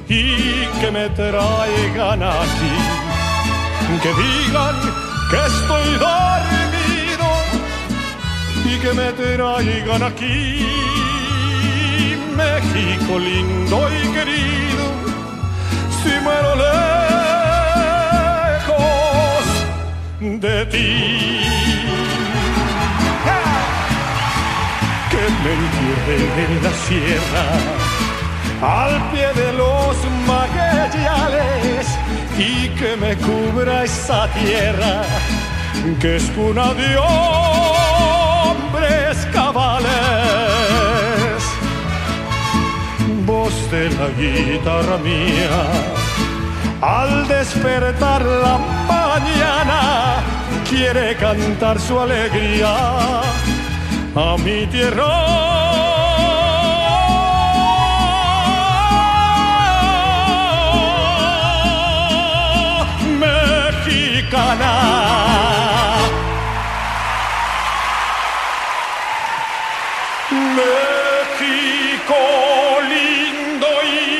y 0.08 0.66
que 0.80 0.90
me 0.92 1.08
traigan 1.10 2.22
aquí, 2.22 2.76
que 4.02 4.12
digan 4.14 4.76
que 5.30 5.38
estoy 5.52 5.88
dormido 6.08 7.28
y 8.64 8.78
que 8.78 8.92
me 8.92 9.12
traigan 9.12 10.02
aquí, 10.02 10.66
México 12.36 13.18
lindo 13.18 13.88
y 13.90 14.02
querido, 14.12 14.84
si 16.02 16.12
muero 16.22 16.54
lejos 16.56 16.93
de 20.24 20.66
ti. 20.66 21.40
Que 25.10 25.24
me 25.42 25.50
entierren 25.60 26.34
en 26.44 26.52
la 26.64 26.72
sierra, 26.86 27.46
al 28.62 28.92
pie 29.10 29.28
de 29.42 29.50
los 29.52 29.94
magueyales 30.26 31.84
y 32.38 32.68
que 32.70 32.90
me 32.96 33.12
cubra 33.16 33.84
esa 33.84 34.28
tierra 34.32 35.02
que 36.00 36.16
es 36.16 36.24
cuna 36.30 36.72
de 36.74 36.96
hombres 36.96 38.64
cabales. 39.32 39.90
Voz 43.26 43.70
de 43.70 43.90
la 43.90 44.08
guitarra 44.18 44.96
mía, 44.98 45.66
al 46.80 47.28
despertar 47.28 48.22
la 48.22 48.58
mañana, 48.88 49.93
quiere 50.64 51.16
cantar 51.16 51.78
su 51.80 51.98
alegría 51.98 52.74
a 54.14 54.36
mi 54.38 54.66
tierra 54.66 55.12
mexicana. 63.84 64.72
México 70.56 72.14
lindo 72.88 73.66
y 73.84 74.14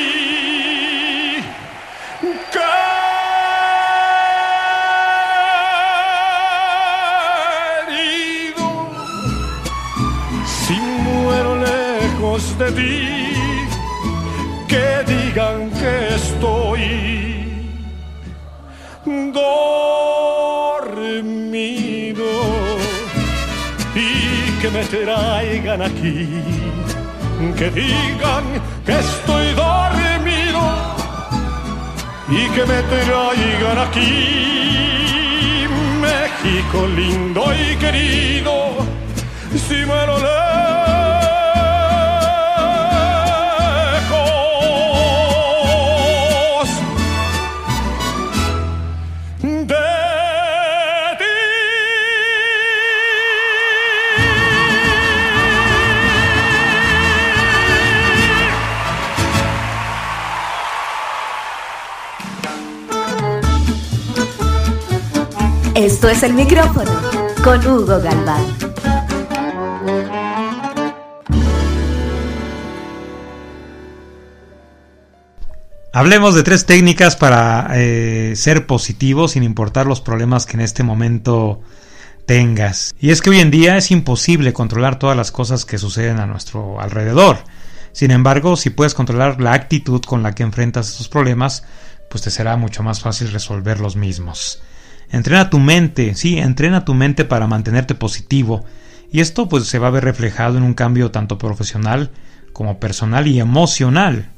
que 14.67 15.03
digan 15.05 15.69
que 15.69 16.15
estoy 16.15 16.81
dormido 20.51 20.95
y 23.93 24.51
que 24.59 24.69
me 24.71 24.83
traigan 24.85 25.81
aquí, 25.83 26.27
que 27.55 27.69
digan 27.69 28.43
que 28.83 28.99
estoy 28.99 29.53
dormido 29.53 30.61
y 32.29 32.49
que 32.49 32.65
me 32.65 32.81
traigan 32.81 33.77
aquí, 33.77 35.67
México 36.01 36.87
lindo 36.87 37.43
y 37.53 37.75
querido, 37.75 38.53
si 39.67 39.75
me 39.75 40.07
lo 40.07 40.34
Esto 65.85 66.09
es 66.09 66.23
el 66.23 66.33
micrófono 66.33 66.91
con 67.43 67.59
Hugo 67.59 68.01
Galván. 68.01 68.43
Hablemos 75.93 76.33
de 76.33 76.41
tres 76.41 76.65
técnicas 76.65 77.15
para 77.15 77.69
eh, 77.75 78.33
ser 78.35 78.65
positivo 78.65 79.27
sin 79.27 79.43
importar 79.43 79.85
los 79.85 80.01
problemas 80.01 80.47
que 80.47 80.53
en 80.53 80.61
este 80.61 80.81
momento 80.81 81.61
tengas. 82.25 82.95
Y 82.99 83.11
es 83.11 83.21
que 83.21 83.29
hoy 83.29 83.39
en 83.39 83.51
día 83.51 83.77
es 83.77 83.91
imposible 83.91 84.53
controlar 84.53 84.97
todas 84.97 85.15
las 85.15 85.31
cosas 85.31 85.65
que 85.65 85.77
suceden 85.77 86.19
a 86.19 86.25
nuestro 86.25 86.81
alrededor. 86.81 87.37
Sin 87.91 88.09
embargo, 88.09 88.57
si 88.57 88.71
puedes 88.71 88.95
controlar 88.95 89.39
la 89.39 89.53
actitud 89.53 90.01
con 90.01 90.23
la 90.23 90.33
que 90.33 90.41
enfrentas 90.41 90.89
estos 90.89 91.09
problemas, 91.09 91.63
pues 92.09 92.23
te 92.23 92.31
será 92.31 92.57
mucho 92.57 92.81
más 92.81 93.01
fácil 93.01 93.31
resolver 93.31 93.79
los 93.79 93.95
mismos. 93.95 94.63
Entrena 95.09 95.49
tu 95.49 95.59
mente, 95.59 96.15
sí, 96.15 96.37
entrena 96.37 96.85
tu 96.85 96.93
mente 96.93 97.25
para 97.25 97.47
mantenerte 97.47 97.95
positivo. 97.95 98.65
Y 99.11 99.21
esto 99.21 99.47
pues 99.47 99.65
se 99.67 99.79
va 99.79 99.87
a 99.87 99.91
ver 99.91 100.03
reflejado 100.03 100.57
en 100.57 100.63
un 100.63 100.73
cambio 100.73 101.11
tanto 101.11 101.37
profesional 101.37 102.11
como 102.53 102.79
personal 102.79 103.27
y 103.27 103.39
emocional. 103.39 104.29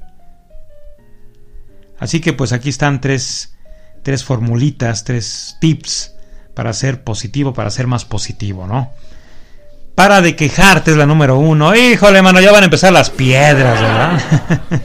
Así 2.00 2.20
que 2.20 2.34
pues 2.34 2.54
aquí 2.54 2.70
están 2.70 3.02
tres, 3.02 3.56
tres 4.04 4.24
formulitas, 4.24 5.04
tres 5.04 5.58
tips 5.60 6.14
para 6.54 6.74
ser 6.74 7.04
positivo, 7.04 7.54
para 7.54 7.70
ser 7.70 7.88
más 7.88 8.06
positivo, 8.06 8.68
¿no? 8.68 8.92
Para 9.96 10.22
de 10.22 10.36
quejarte 10.36 10.92
es 10.92 10.98
la 10.98 11.08
número 11.08 11.38
uno. 11.38 11.76
Híjole, 11.76 12.22
mano, 12.22 12.40
ya 12.40 12.52
van 12.52 12.62
a 12.62 12.66
empezar 12.66 12.94
las 12.94 13.10
piedras, 13.10 13.82
¿verdad? 13.82 14.22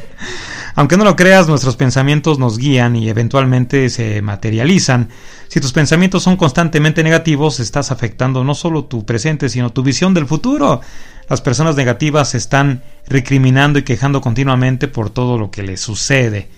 Aunque 0.74 0.96
no 0.96 1.04
lo 1.04 1.16
creas, 1.16 1.48
nuestros 1.48 1.76
pensamientos 1.76 2.38
nos 2.38 2.56
guían 2.56 2.96
y 2.96 3.08
eventualmente 3.08 3.90
se 3.90 4.22
materializan. 4.22 5.10
Si 5.48 5.60
tus 5.60 5.72
pensamientos 5.72 6.22
son 6.22 6.36
constantemente 6.36 7.02
negativos, 7.02 7.60
estás 7.60 7.90
afectando 7.90 8.42
no 8.42 8.54
solo 8.54 8.86
tu 8.86 9.04
presente, 9.04 9.48
sino 9.48 9.70
tu 9.70 9.82
visión 9.82 10.14
del 10.14 10.26
futuro. 10.26 10.80
Las 11.28 11.42
personas 11.42 11.76
negativas 11.76 12.30
se 12.30 12.38
están 12.38 12.82
recriminando 13.06 13.78
y 13.78 13.82
quejando 13.82 14.20
continuamente 14.20 14.88
por 14.88 15.10
todo 15.10 15.38
lo 15.38 15.50
que 15.50 15.62
les 15.62 15.80
sucede. 15.80 16.48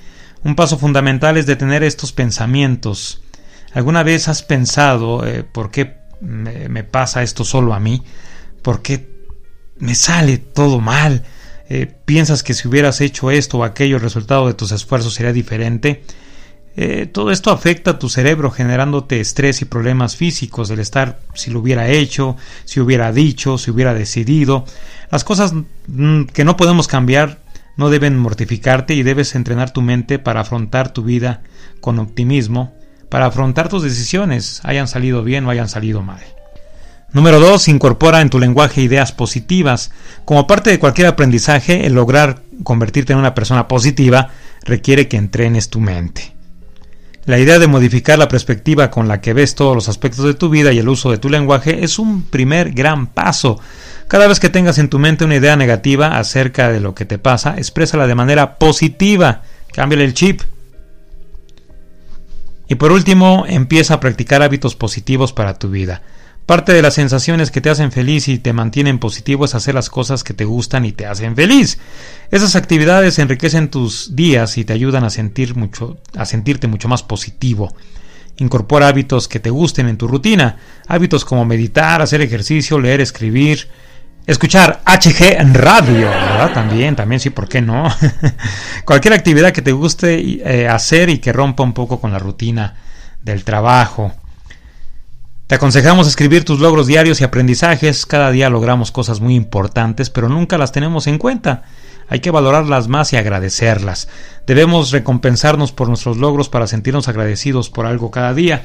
Un 0.45 0.55
paso 0.55 0.79
fundamental 0.79 1.37
es 1.37 1.47
detener 1.47 1.83
estos 1.83 2.13
pensamientos. 2.13 3.23
¿Alguna 3.73 4.05
vez 4.05 4.29
has 4.29 4.43
pensado 4.43 5.27
eh, 5.27 5.43
por 5.43 5.71
qué 5.71 5.97
me, 6.21 6.69
me, 6.69 6.85
pasa 6.85 7.23
esto 7.23 7.45
solo 7.45 7.75
a 7.75 7.81
mí? 7.81 8.03
¿Por 8.63 8.81
qué 8.81 9.27
me 9.79 9.97
sale 9.97 10.39
todo 10.39 10.81
mal? 10.81 11.25
Eh, 11.69 11.93
¿Piensas 12.05 12.43
que 12.43 12.55
si 12.55 12.69
hubieras 12.69 13.01
hecho 13.01 13.31
esto 13.31 13.59
o 13.59 13.65
aquello 13.65 13.97
el 13.97 14.03
resultado 14.03 14.47
de 14.47 14.55
tus 14.55 14.73
esfuerzos 14.73 15.15
sería 15.15 15.33
diferente? 15.33 16.03
Eh, 16.77 17.07
todo 17.07 17.31
esto 17.31 17.53
afecta 17.53 17.93
a 17.93 17.99
tu 18.01 18.09
cerebro 18.09 18.51
generándote 18.51 19.21
estrés 19.21 19.63
y 19.63 19.65
problemas 19.65 20.17
físicos 20.17 20.69
del 20.69 20.81
estar 20.81 21.21
si 21.33 21.53
lo 21.53 21.61
hubiera 21.61 21.89
hecho, 21.89 22.37
si 22.65 22.81
hubiera 22.81 23.13
dicho, 23.13 23.59
si 23.59 23.71
hubiera 23.71 23.95
decidido. 23.95 24.65
Las 25.11 25.23
cosas 25.23 25.55
mm, 25.87 26.25
que 26.25 26.45
no 26.45 26.57
podemos 26.57 26.89
cambiar 26.89 27.39
no 27.77 27.91
deben 27.91 28.19
mortificarte 28.19 28.95
y 28.95 29.03
debes 29.03 29.35
entrenar 29.35 29.73
tu 29.73 29.83
mente 29.83 30.19
para 30.19 30.41
afrontar 30.41 30.93
tu 30.93 31.05
vida 31.05 31.43
con 31.81 31.99
optimismo, 31.99 32.75
para 33.09 33.27
afrontar 33.27 33.69
tus 33.69 33.83
decisiones, 33.83 34.61
hayan 34.65 34.89
salido 34.89 35.23
bien 35.23 35.47
o 35.47 35.51
hayan 35.51 35.69
salido 35.69 36.03
mal. 36.03 36.23
Número 37.15 37.39
2. 37.39 37.69
Incorpora 37.69 38.21
en 38.21 38.29
tu 38.29 38.41
lenguaje 38.41 38.83
ideas 38.83 39.13
positivas. 39.13 39.93
Como 40.25 40.49
parte 40.49 40.71
de 40.71 40.81
cualquier 40.81 41.07
aprendizaje, 41.07 41.87
el 41.87 41.95
lograr 41.95 42.43
convertirte 42.65 43.13
en 43.13 43.21
una 43.21 43.37
persona 43.37 43.69
positiva 43.69 44.31
requiere 44.65 45.07
que 45.07 45.17
entrenes 45.17 45.71
tu 45.71 45.81
mente. 45.81 46.35
La 47.25 47.39
idea 47.39 47.61
de 47.61 47.69
modificar 47.69 48.19
la 48.19 48.27
perspectiva 48.27 48.91
con 48.91 49.07
la 49.07 49.21
que 49.21 49.33
ves 49.33 49.55
todos 49.55 49.77
los 49.77 49.89
aspectos 49.89 50.25
de 50.25 50.35
tu 50.35 50.51
vida 50.51 50.73
y 50.73 50.79
el 50.81 50.89
uso 50.89 51.13
de 51.13 51.19
tu 51.19 51.31
lenguaje 51.31 51.85
es 51.85 52.01
un 52.01 52.23
primer 52.23 52.73
gran 52.73 53.07
paso. 53.07 53.61
Cada 54.09 54.27
vez 54.27 54.41
que 54.41 54.51
tengas 54.51 54.79
en 54.79 54.91
tu 54.91 54.99
mente 54.99 55.25
una 55.25 55.37
idea 55.37 55.55
negativa 55.55 56.19
acerca 56.19 56.73
de 56.73 56.81
lo 56.81 56.97
que 56.97 57.05
te 57.05 57.19
pasa, 57.19 57.55
exprésala 57.57 58.09
de 58.09 58.17
manera 58.17 58.59
positiva. 58.59 59.43
Cámbiale 59.73 60.05
el 60.05 60.15
chip. 60.15 60.43
Y 62.69 62.75
por 62.75 62.91
último, 62.91 63.45
empieza 63.47 63.95
a 63.95 64.01
practicar 64.01 64.43
hábitos 64.43 64.75
positivos 64.75 65.33
para 65.33 65.61
tu 65.61 65.71
vida. 65.71 66.03
Parte 66.47 66.75
de 66.75 66.83
las 66.83 66.95
sensaciones 66.95 67.51
que 67.51 67.63
te 67.63 67.71
hacen 67.71 67.91
feliz 67.91 68.29
y 68.29 68.39
te 68.39 68.53
mantienen 68.53 68.99
positivo 68.99 69.47
es 69.47 69.55
hacer 69.55 69.75
las 69.75 69.89
cosas 69.89 70.23
que 70.23 70.35
te 70.35 70.45
gustan 70.45 70.85
y 70.85 70.93
te 70.93 71.07
hacen 71.07 71.35
feliz. 71.35 71.79
Esas 72.31 72.55
actividades 72.55 73.19
enriquecen 73.19 73.71
tus 73.71 74.15
días 74.15 74.59
y 74.59 74.65
te 74.65 74.75
ayudan 74.75 75.05
a, 75.05 75.11
sentir 75.11 75.57
mucho, 75.57 75.97
a 76.15 76.27
sentirte 76.27 76.67
mucho 76.67 76.87
más 76.87 77.03
positivo. 77.03 77.75
Incorpora 78.37 78.89
hábitos 78.89 79.27
que 79.27 79.41
te 79.41 79.49
gusten 79.49 79.89
en 79.89 79.97
tu 79.97 80.07
rutina, 80.07 80.59
hábitos 80.87 81.25
como 81.25 81.47
meditar, 81.47 82.03
hacer 82.03 82.21
ejercicio, 82.21 82.79
leer, 82.79 83.01
escribir, 83.01 83.67
escuchar 84.27 84.83
HG 84.85 85.41
en 85.41 85.55
radio, 85.55 86.11
¿verdad? 86.11 86.53
También, 86.53 86.95
también 86.95 87.21
sí, 87.21 87.31
¿por 87.31 87.49
qué 87.49 87.63
no? 87.63 87.89
Cualquier 88.85 89.15
actividad 89.15 89.53
que 89.53 89.63
te 89.63 89.73
guste 89.73 90.19
eh, 90.19 90.69
hacer 90.69 91.09
y 91.09 91.19
que 91.19 91.33
rompa 91.33 91.63
un 91.63 91.73
poco 91.73 92.03
con 92.03 92.13
la 92.13 92.19
rutina 92.19 92.75
del 93.23 93.45
trabajo. 93.45 94.13
Te 95.47 95.57
aconsejamos 95.57 96.09
escribir 96.09 96.45
tus 96.45 96.59
logros 96.59 96.87
diarios 96.87 97.21
y 97.21 97.25
aprendizajes. 97.25 98.07
Cada 98.07 98.31
día 98.31 98.49
logramos 98.49 98.91
cosas 98.91 99.21
muy 99.21 99.35
importantes, 99.35 100.09
pero 100.09 100.31
nunca 100.31 100.57
las 100.57 100.73
tenemos 100.73 101.07
en 101.07 101.19
cuenta. 101.19 101.65
Hay 102.09 102.21
que 102.21 102.31
valorarlas 102.31 102.89
más 102.89 103.13
y 103.13 103.19
agradecerlas. 103.19 104.09
Debemos 104.47 104.91
recompensarnos 104.91 105.71
por 105.71 105.89
nuestros 105.89 106.17
logros 106.17 106.49
para 106.49 106.67
sentirnos 106.67 107.09
agradecidos 107.09 107.69
por 107.69 107.85
algo 107.85 108.11
cada 108.11 108.33
día. 108.33 108.65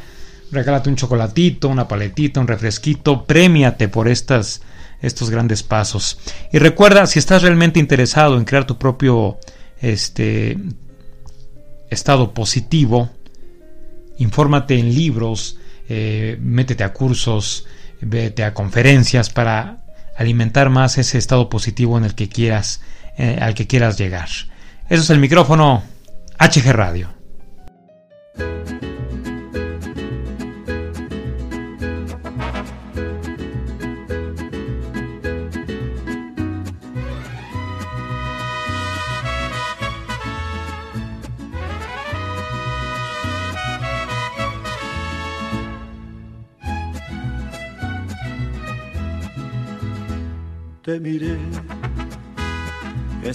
Regálate 0.54 0.90
un 0.90 0.96
chocolatito, 0.96 1.68
una 1.68 1.88
paletita, 1.88 2.40
un 2.40 2.48
refresquito, 2.48 3.26
premiate 3.26 3.90
por 3.90 4.08
estas, 4.08 4.62
estos 5.02 5.30
grandes 5.30 5.64
pasos. 5.64 6.18
Y 6.54 6.60
recuerda, 6.60 7.08
si 7.08 7.20
estás 7.20 7.42
realmente 7.42 7.82
interesado 7.82 8.38
en 8.38 8.46
crear 8.46 8.66
tu 8.66 8.78
propio 8.78 9.38
este, 9.82 10.58
estado 11.90 12.34
positivo, 12.34 13.10
infórmate 14.18 14.80
en 14.80 14.96
libros, 14.96 15.58
eh, 15.90 16.38
métete 16.40 16.84
a 16.84 16.94
cursos, 16.94 17.66
vete 18.00 18.44
a 18.44 18.54
conferencias 18.54 19.30
para 19.30 19.84
alimentar 20.18 20.70
más 20.70 20.98
ese 20.98 21.18
estado 21.18 21.50
positivo 21.50 21.98
en 21.98 22.06
el 22.06 22.16
que 22.16 22.30
quieras, 22.30 22.82
eh, 23.18 23.38
al 23.42 23.54
que 23.54 23.68
quieras 23.68 23.98
llegar. 23.98 24.30
Eso 24.90 25.04
es 25.04 25.10
el 25.10 25.20
micrófono 25.20 25.84
HG 26.40 26.72
Radio. 26.72 27.19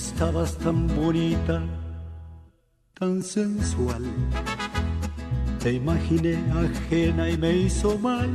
Estabas 0.06 0.58
tan 0.58 0.86
bonita, 0.86 1.62
tan 2.98 3.22
sensual. 3.22 4.04
Te 5.60 5.72
imaginé 5.72 6.34
ajena 6.52 7.30
y 7.30 7.38
me 7.38 7.50
hizo 7.64 7.98
mal. 7.98 8.30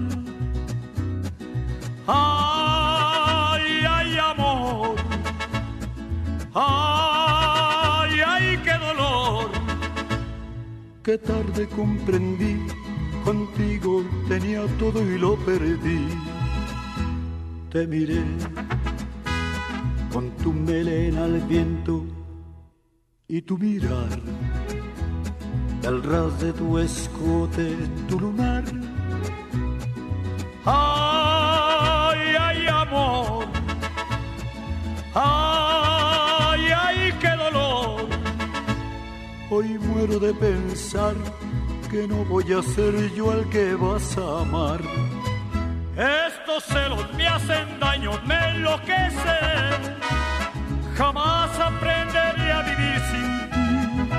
Ay, 2.08 3.66
ay, 3.88 4.18
amor. 4.32 4.96
Ay, 6.56 8.14
ay, 8.34 8.48
qué 8.66 8.76
dolor. 8.88 9.52
Qué 11.04 11.18
tarde 11.20 11.68
comprendí, 11.68 12.56
contigo 13.24 14.04
tenía 14.28 14.66
todo 14.80 15.00
y 15.04 15.20
lo 15.20 15.36
perdí. 15.46 16.02
Te 17.72 17.86
miré 17.86 18.24
con 20.12 20.32
tu 20.38 20.52
melena 20.52 21.26
al 21.26 21.40
viento 21.42 22.04
y 23.28 23.42
tu 23.42 23.58
mirar, 23.58 24.10
el 25.84 26.04
ras 26.04 26.40
de 26.42 26.52
tu 26.54 26.78
escote, 26.80 27.76
tu 28.08 28.20
lunar. 28.20 28.64
Ay, 30.66 32.20
ay, 32.40 32.68
amor, 32.68 33.46
ay, 35.14 36.62
ay, 36.86 37.14
qué 37.22 37.30
dolor. 37.44 38.08
Hoy 39.52 39.78
muero 39.78 40.20
de 40.20 40.34
pensar 40.34 41.16
que 41.90 42.08
no 42.08 42.26
voy 42.26 42.52
a 42.54 42.62
ser 42.62 43.14
yo 43.14 43.32
el 43.34 43.48
que 43.50 43.76
vas 43.76 44.18
a 44.18 44.42
amar. 44.42 44.82
Estos 46.00 46.64
celos 46.64 47.14
me 47.18 47.28
hacen 47.28 47.78
daño, 47.78 48.12
me 48.26 48.52
enloquecen. 48.52 49.98
Jamás 50.96 51.60
aprenderé 51.60 52.54
a 52.54 52.62
vivir 52.62 53.02
sin 53.12 53.50
ti. 53.50 54.10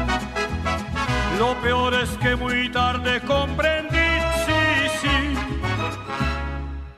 Lo 1.38 1.54
peor 1.62 1.94
es 1.94 2.10
que 2.18 2.36
muy 2.36 2.70
tarde 2.70 3.22
comprendí, 3.22 4.10
sí, 4.44 4.90
sí. 5.00 5.34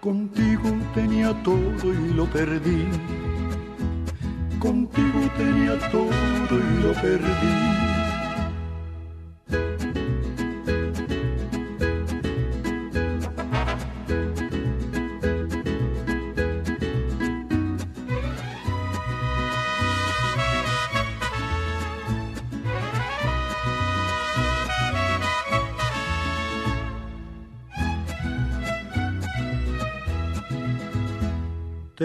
Contigo 0.00 0.76
tenía 0.94 1.32
todo 1.44 1.84
y 1.84 2.14
lo 2.14 2.26
perdí. 2.26 2.88
Contigo 4.58 5.30
tenía 5.36 5.78
todo 5.90 6.58
y 6.58 6.82
lo 6.82 6.92
perdí. 6.94 7.91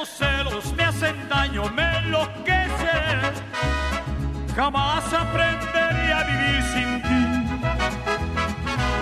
Estos 0.00 0.16
celos 0.16 0.72
me 0.76 0.84
hacen 0.84 1.28
daño, 1.28 1.64
me 1.72 1.98
enloquecen. 1.98 3.18
Jamás 4.54 5.12
aprenderé 5.12 6.12
a 6.12 6.22
vivir 6.22 6.62
sin 6.72 7.02
ti. 7.02 7.24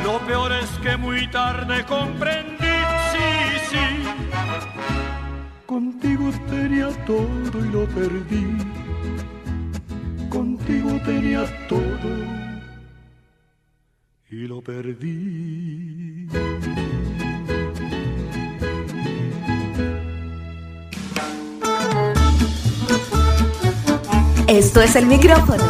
Lo 0.05 0.19
peor 0.21 0.53
es 0.53 0.71
que 0.79 0.97
muy 0.97 1.29
tarde 1.29 1.85
comprendí, 1.85 2.79
sí, 3.13 3.59
sí. 3.69 3.87
Contigo 5.67 6.31
tenía 6.49 6.89
todo 7.05 7.59
y 7.59 7.69
lo 7.69 7.85
perdí. 7.89 8.57
Contigo 10.31 10.99
tenía 11.05 11.45
todo 11.69 12.09
y 14.31 14.47
lo 14.47 14.63
perdí. 14.63 16.56
Esto 24.49 24.81
es 24.81 24.95
el 24.95 25.07
micrófono 25.07 25.65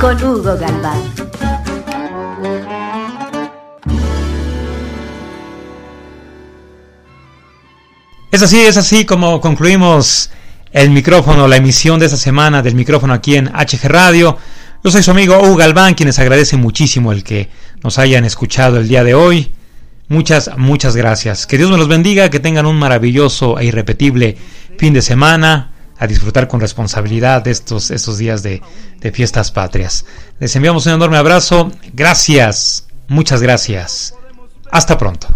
con 0.00 0.22
Hugo 0.22 0.56
Galván. 0.56 1.02
Es 8.30 8.40
así, 8.40 8.60
es 8.60 8.76
así 8.76 9.04
como 9.04 9.40
concluimos 9.40 10.30
el 10.70 10.90
micrófono, 10.90 11.48
la 11.48 11.56
emisión 11.56 11.98
de 11.98 12.06
esta 12.06 12.16
semana 12.16 12.62
del 12.62 12.76
micrófono 12.76 13.14
aquí 13.14 13.34
en 13.34 13.48
HG 13.48 13.88
Radio. 13.88 14.38
Yo 14.84 14.92
soy 14.92 15.02
su 15.02 15.10
amigo 15.10 15.36
Hugo 15.40 15.56
Galván, 15.56 15.94
quienes 15.94 16.20
agradece 16.20 16.56
muchísimo 16.56 17.10
el 17.10 17.24
que 17.24 17.48
nos 17.82 17.98
hayan 17.98 18.24
escuchado 18.24 18.78
el 18.78 18.86
día 18.86 19.02
de 19.02 19.14
hoy. 19.14 19.52
Muchas, 20.06 20.52
muchas 20.56 20.94
gracias. 20.94 21.48
Que 21.48 21.58
Dios 21.58 21.68
me 21.68 21.78
los 21.78 21.88
bendiga, 21.88 22.30
que 22.30 22.38
tengan 22.38 22.66
un 22.66 22.78
maravilloso 22.78 23.58
e 23.58 23.64
irrepetible 23.64 24.38
fin 24.78 24.94
de 24.94 25.02
semana, 25.02 25.72
a 26.00 26.06
disfrutar 26.06 26.48
con 26.48 26.60
responsabilidad 26.60 27.46
estos, 27.46 27.90
estos 27.90 28.16
días 28.16 28.42
de, 28.42 28.62
de 28.98 29.12
fiestas 29.12 29.52
patrias. 29.52 30.06
Les 30.40 30.56
enviamos 30.56 30.86
un 30.86 30.94
enorme 30.94 31.18
abrazo. 31.18 31.70
Gracias, 31.92 32.86
muchas 33.06 33.42
gracias. 33.42 34.14
Hasta 34.72 34.96
pronto. 34.96 35.28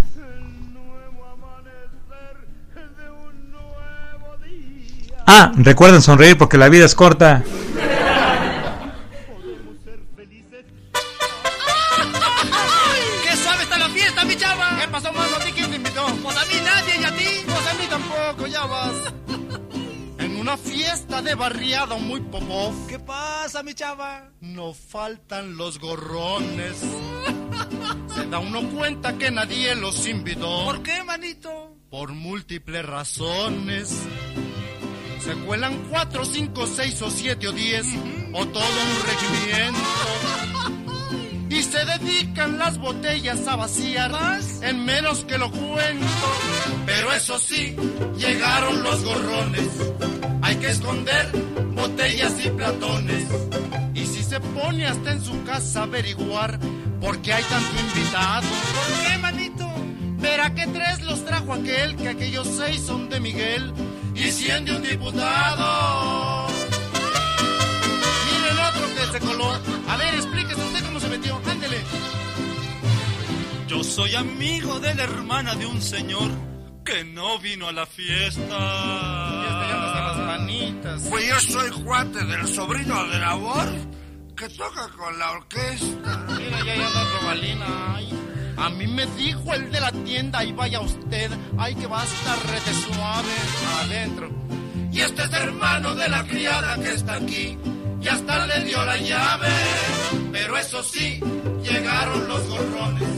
Ah, 5.26 5.52
recuerden 5.56 6.02
sonreír 6.02 6.36
porque 6.36 6.58
la 6.58 6.68
vida 6.68 6.86
es 6.86 6.94
corta. 6.94 7.42
Muy 21.98 22.20
popó. 22.20 22.72
¿Qué 22.88 22.98
pasa, 22.98 23.62
mi 23.62 23.74
chava? 23.74 24.30
No 24.40 24.72
faltan 24.72 25.56
los 25.56 25.78
gorrones. 25.78 26.78
Se 28.14 28.26
da 28.26 28.38
uno 28.38 28.62
cuenta 28.70 29.18
que 29.18 29.30
nadie 29.30 29.74
los 29.74 30.06
invitó. 30.06 30.64
¿Por 30.64 30.82
qué, 30.82 31.02
manito? 31.04 31.76
Por 31.90 32.12
múltiples 32.12 32.86
razones. 32.86 34.02
Se 35.20 35.34
cuelan 35.46 35.76
cuatro, 35.90 36.24
cinco, 36.24 36.66
seis 36.66 37.00
o 37.02 37.10
siete 37.10 37.48
o 37.48 37.52
diez, 37.52 37.86
o 38.32 38.46
todo 38.46 38.64
un 38.64 39.06
regimiento. 39.06 39.80
Y 41.50 41.62
se 41.62 41.84
dedican 41.84 42.58
las 42.58 42.78
botellas 42.78 43.46
a 43.46 43.56
vaciar 43.56 44.40
en 44.62 44.84
menos 44.84 45.24
que 45.24 45.38
lo 45.38 45.50
cuento. 45.50 46.06
Pero 46.86 47.12
eso 47.12 47.38
sí, 47.38 47.76
llegaron 48.16 48.82
los 48.82 49.04
gorrones. 49.04 49.68
Hay 50.44 50.56
que 50.56 50.68
esconder 50.68 51.32
botellas 51.74 52.34
y 52.44 52.50
platones. 52.50 53.24
Y 53.94 54.04
si 54.04 54.22
se 54.22 54.38
pone 54.40 54.86
hasta 54.86 55.12
en 55.12 55.24
su 55.24 55.42
casa 55.44 55.80
a 55.80 55.82
averiguar 55.84 56.58
por 57.00 57.22
qué 57.22 57.32
hay 57.32 57.42
tanto 57.44 57.80
invitado. 57.80 58.46
¿Por 58.46 59.06
qué, 59.06 59.18
manito? 59.18 59.66
Verá 60.18 60.54
que 60.54 60.66
tres 60.66 61.00
los 61.00 61.24
trajo 61.24 61.54
aquel, 61.54 61.96
que 61.96 62.08
aquellos 62.08 62.46
seis 62.46 62.82
son 62.82 63.08
de 63.08 63.20
Miguel 63.20 63.72
y 64.14 64.30
cien 64.30 64.66
de 64.66 64.76
un 64.76 64.82
diputado. 64.82 66.48
Miren 68.26 68.58
otro 68.68 68.86
que 68.94 69.18
se 69.18 69.20
coló. 69.20 69.50
A 69.88 69.96
ver, 69.96 70.14
explíquese 70.14 70.60
usted 70.60 70.84
cómo 70.84 71.00
se 71.00 71.08
metió. 71.08 71.40
Ándele. 71.50 71.78
Yo 73.66 73.82
soy 73.82 74.14
amigo 74.14 74.78
de 74.78 74.94
la 74.94 75.04
hermana 75.04 75.54
de 75.54 75.64
un 75.64 75.80
señor 75.80 76.30
que 76.84 77.02
no 77.02 77.38
vino 77.38 77.66
a 77.66 77.72
la 77.72 77.86
fiesta. 77.86 79.43
Y 80.34 80.64
hasta 80.64 80.68
ya 80.68 80.74
hasta 80.74 80.90
las 80.90 81.02
manitas. 81.02 81.02
Pues 81.10 81.28
yo 81.28 81.40
soy 81.40 81.70
cuate 81.82 82.24
del 82.24 82.48
sobrino 82.48 83.04
de 83.08 83.18
labor 83.18 83.68
que 84.36 84.48
toca 84.48 84.88
con 84.96 85.18
la 85.18 85.32
orquesta. 85.32 86.26
Mira, 86.36 86.64
ya 86.64 86.72
anda 86.72 87.02
otro 87.02 87.26
balina. 87.26 87.66
Ay. 87.94 88.20
A 88.56 88.70
mí 88.70 88.86
me 88.86 89.06
dijo 89.06 89.52
el 89.54 89.70
de 89.70 89.80
la 89.80 89.92
tienda, 89.92 90.38
ahí 90.38 90.52
vaya 90.52 90.80
usted, 90.80 91.30
ay 91.58 91.74
que 91.74 91.86
va 91.86 92.00
a 92.00 92.04
estar 92.04 92.38
rete 92.46 92.74
suave 92.74 93.32
adentro. 93.80 94.30
Y 94.92 95.00
este 95.00 95.22
es 95.22 95.32
hermano 95.32 95.94
de 95.94 96.08
la 96.08 96.24
criada 96.24 96.76
que 96.76 96.92
está 96.92 97.16
aquí, 97.16 97.58
y 98.00 98.08
hasta 98.08 98.46
le 98.46 98.64
dio 98.64 98.84
la 98.84 98.96
llave. 98.96 99.48
Pero 100.32 100.56
eso 100.56 100.82
sí, 100.82 101.20
llegaron 101.62 102.28
los 102.28 102.48
gorrones. 102.48 103.08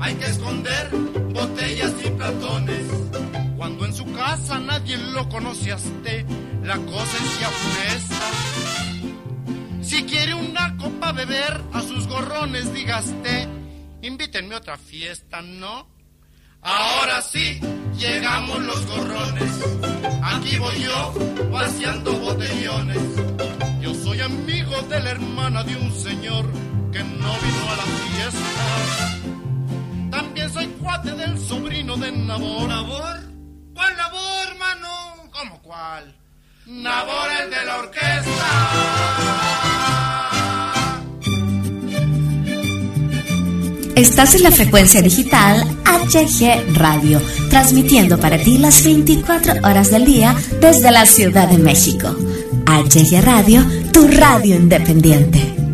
Hay 0.00 0.14
que 0.16 0.26
esconder 0.26 0.90
botellas 1.32 1.94
y 2.04 2.10
platones. 2.10 3.07
Cuando 3.68 3.84
en 3.84 3.92
su 3.94 4.10
casa 4.14 4.58
nadie 4.58 4.96
lo 4.96 5.28
conoce 5.28 5.72
a 5.72 5.76
usted, 5.76 6.24
la 6.64 6.78
cosa 6.78 7.18
se 7.18 7.44
afuresta. 7.44 8.30
Si 9.82 10.04
quiere 10.04 10.32
una 10.32 10.74
copa 10.78 11.12
beber, 11.12 11.60
a 11.74 11.82
sus 11.82 12.06
gorrones 12.06 12.72
digaste, 12.72 13.46
invítenme 14.00 14.54
a 14.54 14.58
otra 14.58 14.78
fiesta, 14.78 15.42
¿no? 15.42 15.86
Ahora 16.62 17.20
sí, 17.20 17.60
llegamos 17.98 18.58
los 18.60 18.86
gorrones. 18.86 19.52
Aquí 20.22 20.56
voy 20.56 20.80
yo, 20.80 21.12
vaciando 21.50 22.12
botellones. 22.20 23.02
Yo 23.82 23.92
soy 23.92 24.22
amigo 24.22 24.80
de 24.88 24.98
la 24.98 25.10
hermana 25.10 25.62
de 25.62 25.76
un 25.76 25.92
señor 25.92 26.46
que 26.90 27.04
no 27.04 27.32
vino 27.44 27.70
a 27.70 27.76
la 27.76 27.84
fiesta. 27.84 29.18
También 30.10 30.50
soy 30.50 30.68
cuate 30.80 31.12
del 31.12 31.38
sobrino 31.38 31.98
de 31.98 32.12
Nabor. 32.12 32.66
¿Nabor? 32.66 33.27
¿Cuál 33.78 33.96
Nabor, 33.96 34.48
hermano? 34.48 34.88
¿Cómo 35.30 35.62
cuál? 35.62 36.12
Nabor, 36.66 37.28
el 37.44 37.48
de 37.48 37.64
la 37.64 37.76
orquesta. 37.78 38.32
Estás 43.94 44.34
en 44.34 44.42
la 44.42 44.50
frecuencia 44.50 45.00
digital 45.00 45.64
HG 45.84 46.74
Radio, 46.74 47.22
transmitiendo 47.50 48.18
para 48.18 48.36
ti 48.38 48.58
las 48.58 48.82
24 48.82 49.60
horas 49.62 49.92
del 49.92 50.06
día 50.06 50.34
desde 50.60 50.90
la 50.90 51.06
Ciudad 51.06 51.46
de 51.46 51.58
México. 51.58 52.08
HG 52.66 53.20
Radio, 53.22 53.64
tu 53.92 54.08
radio 54.08 54.56
independiente. 54.56 55.67